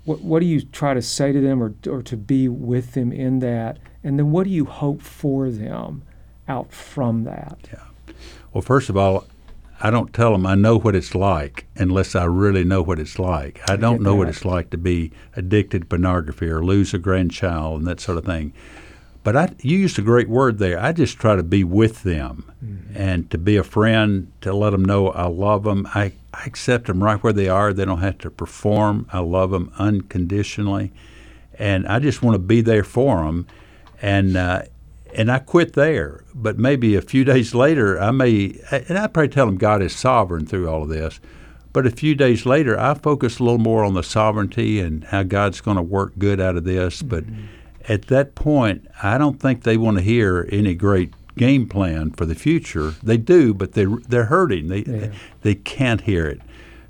what 0.07 0.23
what 0.23 0.41
do 0.41 0.47
you 0.47 0.63
try 0.63 0.95
to 0.95 1.03
say 1.03 1.31
to 1.31 1.41
them, 1.41 1.63
or 1.63 1.75
or 1.87 2.03
to 2.05 2.17
be 2.17 2.49
with 2.49 2.95
them 2.95 3.13
in 3.13 3.41
that, 3.41 3.79
and 4.03 4.19
then 4.19 4.31
what 4.31 4.45
do 4.45 4.51
you 4.51 4.65
hope 4.65 5.03
for 5.03 5.51
them 5.51 6.03
out 6.49 6.73
from 6.73 7.25
that? 7.25 7.59
Yeah. 7.71 8.15
Well, 8.55 8.63
first 8.63 8.89
of 8.89 8.97
all, 8.97 9.27
I 9.81 9.91
don't 9.91 10.13
tell 10.13 10.33
them 10.33 10.47
I 10.47 10.55
know 10.57 10.79
what 10.79 10.97
it's 10.97 11.15
like 11.15 11.67
unless 11.77 12.17
I 12.17 12.25
really 12.25 12.65
know 12.65 12.83
what 12.83 12.99
it's 12.99 13.19
like. 13.19 13.61
I 13.71 13.77
don't 13.77 14.03
know 14.03 14.17
what 14.17 14.29
it's 14.29 14.45
like 14.45 14.71
to 14.71 14.79
be 14.79 15.13
addicted 15.37 15.81
to 15.81 15.87
pornography 15.87 16.49
or 16.49 16.65
lose 16.65 16.93
a 16.95 16.99
grandchild 16.99 17.81
and 17.81 17.87
that 17.87 18.01
sort 18.01 18.19
of 18.19 18.25
thing. 18.25 18.53
But 19.23 19.37
I, 19.37 19.49
you 19.61 19.79
used 19.79 19.99
a 19.99 20.03
great 20.03 20.29
word 20.29 20.59
there. 20.59 20.81
I 20.81 20.93
just 20.93 21.19
try 21.19 21.37
to 21.37 21.43
be 21.43 21.63
with 21.63 22.03
them 22.03 22.51
and 22.95 23.31
to 23.31 23.39
be 23.39 23.57
a 23.57 23.63
friend, 23.63 24.33
to 24.41 24.53
let 24.55 24.71
them 24.71 24.85
know 24.85 25.11
I 25.11 25.27
love 25.27 25.65
them. 25.65 25.87
I, 25.95 26.13
I 26.33 26.45
accept 26.45 26.87
them 26.87 27.05
right 27.05 27.23
where 27.23 27.33
they 27.33 27.49
are. 27.49 27.73
They 27.73 27.85
don't 27.85 28.01
have 28.01 28.19
to 28.19 28.31
perform. 28.31 29.07
I 29.13 29.21
love 29.21 29.51
them 29.51 29.73
unconditionally. 29.79 30.93
And 31.59 31.87
I 31.87 31.99
just 31.99 32.23
want 32.23 32.35
to 32.35 32.39
be 32.39 32.63
there 32.63 32.85
for 32.85 33.25
them. 33.25 33.47
And, 34.01 34.37
uh, 34.37 34.63
and 35.15 35.31
I 35.31 35.39
quit 35.39 35.73
there. 35.75 36.25
But 36.35 36.59
maybe 36.59 36.95
a 36.95 37.03
few 37.03 37.25
days 37.25 37.55
later, 37.55 38.01
I 38.01 38.11
may, 38.11 38.59
and 38.71 38.99
I 38.99 39.07
probably 39.07 39.29
tell 39.29 39.47
them 39.47 39.57
God 39.57 39.83
is 39.83 39.95
sovereign 39.95 40.47
through 40.47 40.69
all 40.69 40.83
of 40.83 40.89
this. 40.89 41.21
But 41.73 41.87
a 41.87 41.91
few 41.91 42.15
days 42.15 42.47
later, 42.47 42.79
I 42.79 42.95
focus 42.95 43.39
a 43.39 43.45
little 43.45 43.59
more 43.59 43.85
on 43.85 43.95
the 43.95 44.03
sovereignty 44.03 44.81
and 44.81 45.05
how 45.05 45.23
God's 45.23 45.61
going 45.61 45.77
to 45.77 45.83
work 45.83 46.13
good 46.19 46.41
out 46.41 46.57
of 46.57 46.65
this. 46.65 47.03
Mm-hmm. 47.03 47.09
But 47.09 47.25
at 47.91 48.07
that 48.09 48.35
point, 48.35 48.87
I 49.03 49.19
don't 49.19 49.41
think 49.41 49.63
they 49.63 49.77
want 49.77 49.99
to 49.99 50.03
hear 50.03 50.49
any 50.51 50.75
great 50.75 51.13
game 51.37 51.69
plan 51.69 52.11
for 52.11 52.27
the 52.27 52.35
future. 52.35 52.95
They 53.03 53.17
do, 53.17 53.55
but 53.55 53.73
they 53.73 53.85
they're 53.85 54.25
hurting. 54.25 54.69
They 54.69 54.81
Yeah. 54.83 55.13
they 55.43 55.55
can't 55.55 56.01
hear 56.01 56.27
it. 56.27 56.41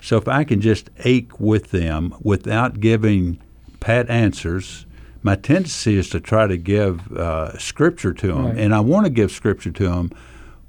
So 0.00 0.16
if 0.16 0.26
I 0.28 0.44
can 0.44 0.60
just 0.60 0.90
ache 1.04 1.38
with 1.38 1.70
them 1.70 2.14
without 2.22 2.80
giving 2.80 3.38
pat 3.80 4.08
answers, 4.08 4.86
my 5.22 5.34
tendency 5.34 5.96
is 5.96 6.08
to 6.10 6.20
try 6.20 6.46
to 6.46 6.56
give 6.56 7.10
uh, 7.16 7.56
scripture 7.58 8.12
to 8.14 8.26
them, 8.28 8.46
Right. 8.46 8.58
and 8.58 8.74
I 8.74 8.80
want 8.80 9.06
to 9.06 9.10
give 9.10 9.30
scripture 9.30 9.70
to 9.72 9.88
them. 9.88 10.10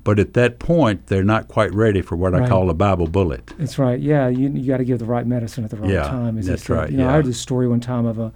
But 0.03 0.17
at 0.17 0.33
that 0.33 0.59
point, 0.59 1.07
they're 1.07 1.23
not 1.25 1.49
quite 1.49 1.73
ready 1.73 2.01
for 2.01 2.15
what 2.15 2.33
I 2.33 2.47
call 2.47 2.69
a 2.69 2.73
Bible 2.73 3.07
bullet. 3.07 3.53
That's 3.59 3.77
right. 3.77 3.99
Yeah, 3.99 4.27
you 4.29 4.49
you 4.49 4.65
got 4.65 4.77
to 4.77 4.85
give 4.85 4.97
the 4.97 5.05
right 5.05 5.27
medicine 5.27 5.63
at 5.65 5.69
the 5.69 5.77
right 5.77 5.91
Yeah, 5.91 6.03
time. 6.03 6.37
as 6.37 6.45
you 6.47 6.51
that's 6.53 6.69
right, 6.69 6.89
You 6.89 6.97
know, 6.97 7.03
yeah. 7.03 7.09
I 7.09 7.13
heard 7.13 7.25
this 7.25 7.39
story 7.39 7.67
one 7.67 7.81
time 7.81 8.05
of 8.05 8.17
a 8.17 8.31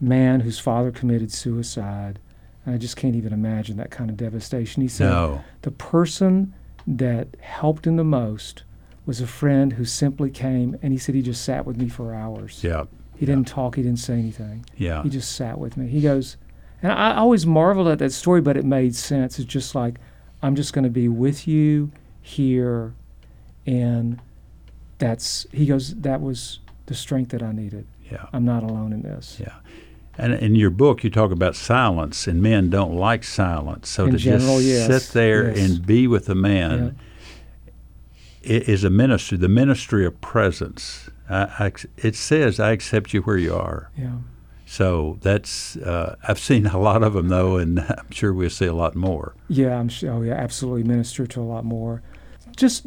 man 0.00 0.40
whose 0.40 0.58
father 0.58 0.90
committed 0.92 1.32
suicide, 1.32 2.18
and 2.64 2.74
I 2.74 2.78
just 2.78 2.96
can't 2.96 3.16
even 3.16 3.32
imagine 3.32 3.76
that 3.78 3.90
kind 3.90 4.10
of 4.10 4.16
devastation. 4.16 4.82
He 4.82 4.88
said 4.88 5.08
No, 5.10 5.42
the 5.62 5.70
person 5.70 6.52
that 6.86 7.28
helped 7.40 7.86
him 7.86 7.96
the 7.96 8.04
most 8.04 8.62
was 9.06 9.20
a 9.20 9.26
friend 9.26 9.72
who 9.72 9.84
simply 9.86 10.30
came, 10.30 10.76
and 10.82 10.92
he 10.92 10.98
said 10.98 11.14
he 11.14 11.22
just 11.22 11.42
sat 11.44 11.64
with 11.64 11.76
me 11.78 11.88
for 11.88 12.14
hours. 12.14 12.60
yeah, 12.62 12.84
He 13.18 13.26
didn't 13.26 13.48
talk. 13.48 13.76
He 13.76 13.82
didn't 13.82 13.98
say 13.98 14.14
anything. 14.14 14.64
yeah, 14.76 15.02
He 15.02 15.08
just 15.08 15.32
sat 15.36 15.58
with 15.58 15.76
me. 15.76 15.88
He 15.88 16.00
goes, 16.00 16.36
and 16.82 16.92
I 16.92 17.16
always 17.16 17.46
marveled 17.46 17.88
at 17.88 17.98
that 18.00 18.12
story, 18.12 18.40
but 18.40 18.56
it 18.56 18.64
made 18.64 18.94
sense. 18.94 19.38
It's 19.38 19.48
just 19.50 19.74
like, 19.74 19.96
I'm 20.42 20.54
just 20.54 20.72
going 20.72 20.84
to 20.84 20.90
be 20.90 21.08
with 21.08 21.48
you 21.48 21.90
here. 22.20 22.92
And 23.66 24.20
that's, 24.98 25.46
he 25.52 25.66
goes, 25.66 25.94
that 25.96 26.20
was 26.20 26.60
the 26.86 26.94
strength 26.94 27.30
that 27.30 27.42
I 27.42 27.52
needed. 27.52 27.86
yeah. 28.10 28.26
I'm 28.32 28.44
not 28.44 28.62
alone 28.62 28.92
in 28.92 29.02
this. 29.02 29.38
Yeah. 29.40 29.54
And 30.18 30.32
in 30.34 30.54
your 30.54 30.70
book, 30.70 31.04
you 31.04 31.10
talk 31.10 31.30
about 31.30 31.56
silence, 31.56 32.26
and 32.26 32.40
men 32.40 32.70
don't 32.70 32.94
like 32.94 33.22
silence. 33.24 33.88
So 33.90 34.06
In 34.06 34.12
to 34.12 34.16
general, 34.18 34.56
just 34.60 34.66
yes, 34.90 35.04
sit 35.06 35.12
there 35.12 35.50
yes. 35.54 35.58
and 35.70 35.84
be 35.86 36.06
with 36.06 36.28
a 36.30 36.34
man 36.34 36.96
i- 38.44 38.48
is 38.48 38.82
a 38.84 38.88
ministry, 38.90 39.36
the 39.36 39.48
ministry 39.48 40.06
of 40.06 40.18
presence. 40.22 41.10
I, 41.28 41.66
I, 41.66 41.72
it 41.96 42.16
says, 42.16 42.60
I 42.60 42.72
accept 42.72 43.12
you 43.12 43.22
where 43.22 43.38
you 43.38 43.54
are. 43.54 43.90
Yeah. 43.96 44.16
So 44.66 45.18
that's, 45.22 45.76
uh, 45.76 46.16
I've 46.26 46.40
seen 46.40 46.66
a 46.66 46.78
lot 46.78 47.02
of 47.02 47.14
them, 47.14 47.28
though, 47.28 47.56
and 47.56 47.80
I'm 47.98 48.10
sure 48.10 48.32
we'll 48.32 48.50
see 48.50 48.66
a 48.66 48.74
lot 48.74 48.94
more. 48.94 49.34
Yeah, 49.48 49.78
I'm 49.78 49.88
sure. 49.88 50.12
Oh, 50.12 50.22
yeah, 50.22 50.34
absolutely. 50.34 50.82
Minister 50.82 51.26
to 51.26 51.40
a 51.40 51.42
lot 51.42 51.64
more. 51.64 52.02
Just 52.56 52.86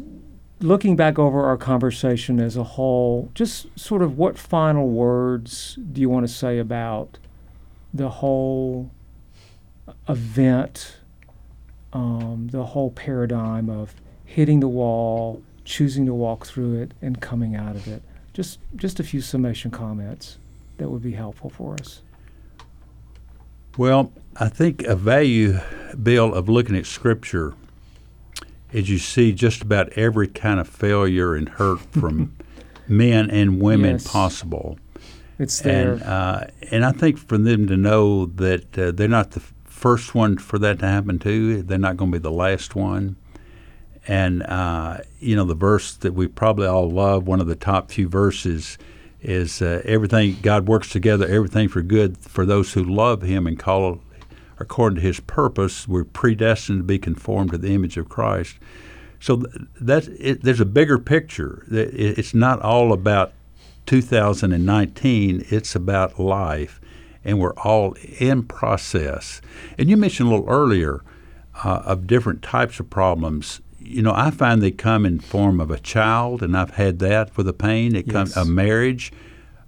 looking 0.60 0.94
back 0.94 1.18
over 1.18 1.44
our 1.44 1.56
conversation 1.56 2.38
as 2.38 2.56
a 2.56 2.64
whole, 2.64 3.30
just 3.34 3.66
sort 3.78 4.02
of 4.02 4.18
what 4.18 4.38
final 4.38 4.88
words 4.88 5.78
do 5.92 6.00
you 6.00 6.08
want 6.08 6.26
to 6.26 6.32
say 6.32 6.58
about 6.58 7.18
the 7.94 8.08
whole 8.08 8.90
event, 10.08 10.98
um, 11.92 12.48
the 12.52 12.64
whole 12.66 12.90
paradigm 12.90 13.68
of 13.70 13.94
hitting 14.24 14.60
the 14.60 14.68
wall, 14.68 15.42
choosing 15.64 16.06
to 16.06 16.14
walk 16.14 16.46
through 16.46 16.80
it, 16.80 16.92
and 17.00 17.20
coming 17.20 17.56
out 17.56 17.74
of 17.74 17.88
it? 17.88 18.02
Just, 18.32 18.58
just 18.76 19.00
a 19.00 19.04
few 19.04 19.20
summation 19.20 19.70
comments 19.70 20.38
that 20.78 20.88
would 20.88 21.02
be 21.02 21.12
helpful 21.12 21.50
for 21.50 21.74
us. 21.74 22.02
Well, 23.76 24.12
I 24.36 24.48
think 24.48 24.82
a 24.82 24.96
value, 24.96 25.58
Bill, 26.02 26.34
of 26.34 26.48
looking 26.48 26.76
at 26.76 26.86
Scripture 26.86 27.54
is 28.72 28.88
you 28.88 28.98
see 28.98 29.32
just 29.32 29.62
about 29.62 29.90
every 29.94 30.28
kind 30.28 30.60
of 30.60 30.68
failure 30.68 31.34
and 31.34 31.48
hurt 31.48 31.80
from 31.92 32.34
men 32.88 33.30
and 33.30 33.60
women 33.60 33.92
Yes. 33.92 34.06
possible. 34.06 34.78
It's 35.38 35.60
there. 35.60 35.94
And, 35.94 36.02
uh, 36.02 36.44
and 36.70 36.84
I 36.84 36.92
think 36.92 37.18
for 37.18 37.38
them 37.38 37.66
to 37.68 37.76
know 37.76 38.26
that 38.26 38.78
uh, 38.78 38.90
they're 38.90 39.08
not 39.08 39.30
the 39.32 39.40
first 39.64 40.14
one 40.14 40.36
for 40.36 40.58
that 40.58 40.78
to 40.80 40.86
happen 40.86 41.18
to, 41.20 41.62
they're 41.62 41.78
not 41.78 41.96
going 41.96 42.12
to 42.12 42.18
be 42.18 42.22
the 42.22 42.30
last 42.30 42.74
one. 42.74 43.16
And, 44.10 44.42
uh, 44.42 44.98
you 45.20 45.36
know, 45.36 45.44
the 45.44 45.54
verse 45.54 45.94
that 45.94 46.14
we 46.14 46.26
probably 46.26 46.66
all 46.66 46.90
love, 46.90 47.28
one 47.28 47.40
of 47.40 47.46
the 47.46 47.54
top 47.54 47.92
few 47.92 48.08
verses, 48.08 48.76
is 49.22 49.62
uh, 49.62 49.82
everything, 49.84 50.36
God 50.42 50.66
works 50.66 50.88
together, 50.90 51.28
everything 51.28 51.68
for 51.68 51.80
good 51.80 52.18
for 52.18 52.44
those 52.44 52.72
who 52.72 52.82
love 52.82 53.22
Him 53.22 53.46
and 53.46 53.56
call 53.56 54.00
according 54.58 54.96
to 54.96 55.00
His 55.00 55.20
purpose. 55.20 55.86
We're 55.86 56.02
predestined 56.02 56.80
to 56.80 56.82
be 56.82 56.98
conformed 56.98 57.52
to 57.52 57.58
the 57.58 57.72
image 57.72 57.96
of 57.96 58.08
Christ. 58.08 58.56
So 59.20 59.42
th- 59.42 59.68
that's 59.80 60.08
it, 60.08 60.42
there's 60.42 60.58
a 60.58 60.64
bigger 60.64 60.98
picture. 60.98 61.64
It's 61.70 62.34
not 62.34 62.60
all 62.62 62.92
about 62.92 63.32
2019. 63.86 65.44
It's 65.50 65.76
about 65.76 66.18
life, 66.18 66.80
and 67.24 67.38
we're 67.38 67.54
all 67.54 67.92
in 68.18 68.42
process. 68.42 69.40
And 69.78 69.88
you 69.88 69.96
mentioned 69.96 70.28
a 70.28 70.32
little 70.32 70.48
earlier 70.48 71.04
uh, 71.62 71.82
of 71.84 72.08
different 72.08 72.42
types 72.42 72.80
of 72.80 72.90
problems. 72.90 73.60
You 73.80 74.02
know, 74.02 74.12
I 74.14 74.30
find 74.30 74.62
they 74.62 74.70
come 74.70 75.04
in 75.06 75.18
form 75.20 75.60
of 75.60 75.70
a 75.70 75.78
child, 75.78 76.42
and 76.42 76.56
I've 76.56 76.72
had 76.72 76.98
that 77.00 77.30
for 77.30 77.42
the 77.42 77.52
pain. 77.52 77.94
It 77.96 78.08
comes 78.08 78.36
a 78.36 78.44
marriage, 78.44 79.12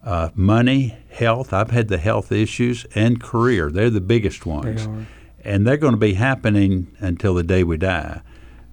uh, 0.04 0.28
money, 0.34 0.96
health. 1.10 1.52
I've 1.52 1.70
had 1.70 1.88
the 1.88 1.98
health 1.98 2.30
issues 2.30 2.84
and 2.94 3.20
career. 3.20 3.70
They're 3.70 3.90
the 3.90 4.00
biggest 4.00 4.44
ones, 4.46 4.86
are. 4.86 5.06
and 5.44 5.66
they're 5.66 5.76
going 5.78 5.94
to 5.94 5.98
be 5.98 6.14
happening 6.14 6.94
until 7.00 7.34
the 7.34 7.42
day 7.42 7.64
we 7.64 7.78
die. 7.78 8.20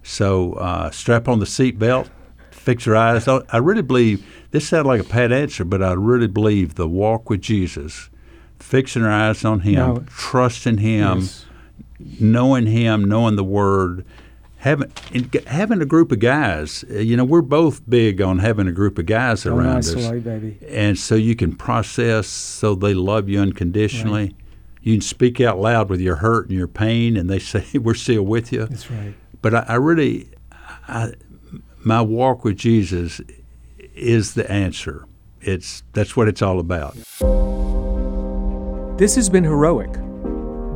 So 0.02 0.52
uh, 0.54 0.90
strap 0.90 1.26
on 1.28 1.40
the 1.40 1.46
seatbelt, 1.46 2.08
fix 2.50 2.86
your 2.86 2.96
eyes. 2.96 3.26
I 3.26 3.40
I 3.50 3.58
really 3.58 3.82
believe 3.82 4.24
this 4.50 4.68
sounds 4.68 4.86
like 4.86 5.00
a 5.00 5.04
pat 5.04 5.32
answer, 5.32 5.64
but 5.64 5.82
I 5.82 5.92
really 5.92 6.26
believe 6.28 6.74
the 6.74 6.88
walk 6.88 7.28
with 7.30 7.40
Jesus, 7.40 8.10
fixing 8.58 9.02
our 9.04 9.10
eyes 9.10 9.44
on 9.44 9.60
Him, 9.60 9.74
No. 9.74 10.04
trusting 10.06 10.78
Him, 10.78 11.20
Yes. 11.20 11.46
knowing 12.20 12.66
Him, 12.66 13.04
knowing 13.04 13.36
the 13.36 13.44
Word, 13.44 14.04
having 14.60 14.92
and 15.12 15.32
having 15.46 15.80
a 15.82 15.84
group 15.86 16.12
of 16.12 16.18
guys. 16.20 16.84
uh, 16.90 16.98
You 16.98 17.16
know, 17.16 17.24
we're 17.24 17.42
both 17.42 17.88
big 17.88 18.20
on 18.22 18.38
having 18.38 18.68
a 18.68 18.72
group 18.72 18.98
of 18.98 19.06
guys 19.06 19.42
Don't 19.44 19.58
around 19.58 19.78
us, 19.78 19.94
isolate, 19.96 20.22
baby. 20.24 20.58
and 20.68 20.98
so 20.98 21.14
you 21.14 21.34
can 21.34 21.54
process, 21.56 22.26
so 22.28 22.74
they 22.74 22.94
love 22.94 23.28
you 23.28 23.40
unconditionally. 23.40 24.34
You 24.82 24.94
can 24.94 25.00
speak 25.02 25.40
out 25.40 25.58
loud 25.60 25.90
with 25.90 26.00
your 26.00 26.16
hurt 26.16 26.48
and 26.48 26.56
your 26.56 26.68
pain, 26.68 27.16
and 27.16 27.28
they 27.28 27.38
say 27.52 27.64
we're 27.78 27.94
still 27.94 28.22
with 28.22 28.52
you. 28.52 28.66
That's 28.66 28.90
right. 28.90 29.14
But 29.42 29.54
I, 29.54 29.64
I 29.68 29.74
really, 29.76 30.28
I, 30.88 31.12
my 31.84 32.00
walk 32.02 32.44
with 32.44 32.56
Jesus 32.56 33.20
is 33.94 34.34
the 34.34 34.50
answer. 34.50 35.04
It's 35.40 35.82
that's 35.94 36.16
what 36.16 36.28
it's 36.28 36.42
all 36.42 36.60
about. 36.60 36.94
This 38.98 39.14
has 39.16 39.30
been 39.30 39.44
Heroic. 39.44 39.90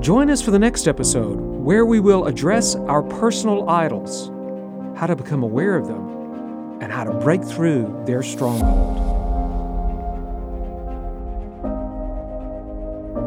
Join 0.01 0.31
us 0.31 0.41
for 0.41 0.51
the 0.51 0.59
next 0.59 0.89
episode 0.89 1.39
where 1.65 1.87
we 1.87 1.99
will 1.99 2.27
address 2.27 2.77
our 2.77 3.03
personal 3.03 3.71
idols, 3.71 4.29
how 4.99 5.07
to 5.07 5.17
become 5.17 5.43
aware 5.43 5.77
of 5.77 5.87
them, 5.87 6.79
and 6.83 6.93
how 6.93 7.03
to 7.03 7.11
break 7.11 7.43
through 7.43 8.03
their 8.05 8.23
stronghold. 8.23 9.01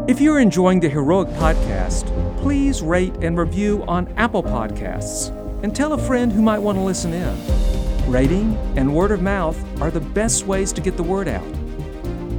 If 0.08 0.22
you're 0.22 0.40
enjoying 0.40 0.80
the 0.82 0.88
Heroic 0.88 1.30
Podcast, 1.30 2.06
please 2.38 2.84
rate 2.84 3.16
and 3.24 3.40
review 3.40 3.84
on 3.88 4.08
Apple 4.18 4.44
Podcasts 4.44 5.30
and 5.64 5.76
tell 5.76 5.94
a 5.94 5.98
friend 5.98 6.32
who 6.32 6.44
might 6.44 6.60
want 6.60 6.78
to 6.78 6.84
listen 6.84 7.14
in. 7.14 8.12
Rating 8.12 8.54
and 8.78 8.94
word 8.94 9.10
of 9.10 9.24
mouth 9.24 9.60
are 9.82 9.90
the 9.90 10.00
best 10.00 10.46
ways 10.46 10.72
to 10.74 10.82
get 10.82 10.96
the 10.96 11.02
word 11.02 11.28
out. 11.28 11.48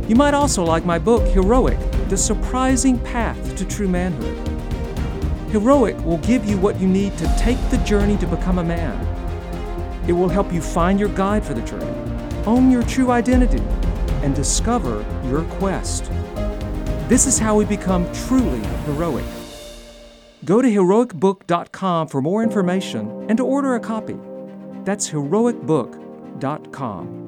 You 0.08 0.14
might 0.14 0.34
also 0.34 0.62
like 0.62 0.84
my 0.84 1.00
book, 1.00 1.26
Heroic 1.26 1.80
The 2.08 2.16
Surprising 2.16 3.00
Path 3.00 3.56
to 3.56 3.64
True 3.64 3.88
Manhood. 3.88 4.47
Heroic 5.50 5.96
will 6.04 6.18
give 6.18 6.44
you 6.44 6.58
what 6.58 6.78
you 6.78 6.86
need 6.86 7.16
to 7.16 7.26
take 7.38 7.56
the 7.70 7.78
journey 7.78 8.18
to 8.18 8.26
become 8.26 8.58
a 8.58 8.64
man. 8.64 8.94
It 10.06 10.12
will 10.12 10.28
help 10.28 10.52
you 10.52 10.60
find 10.60 11.00
your 11.00 11.08
guide 11.10 11.42
for 11.42 11.54
the 11.54 11.62
journey, 11.62 11.86
own 12.44 12.70
your 12.70 12.82
true 12.82 13.10
identity, 13.10 13.62
and 14.22 14.34
discover 14.34 15.02
your 15.24 15.44
quest. 15.58 16.04
This 17.08 17.26
is 17.26 17.38
how 17.38 17.56
we 17.56 17.64
become 17.64 18.12
truly 18.12 18.60
heroic. 18.84 19.24
Go 20.44 20.60
to 20.60 20.68
heroicbook.com 20.68 22.08
for 22.08 22.20
more 22.20 22.42
information 22.42 23.24
and 23.28 23.38
to 23.38 23.44
order 23.44 23.74
a 23.74 23.80
copy. 23.80 24.18
That's 24.84 25.08
heroicbook.com. 25.10 27.27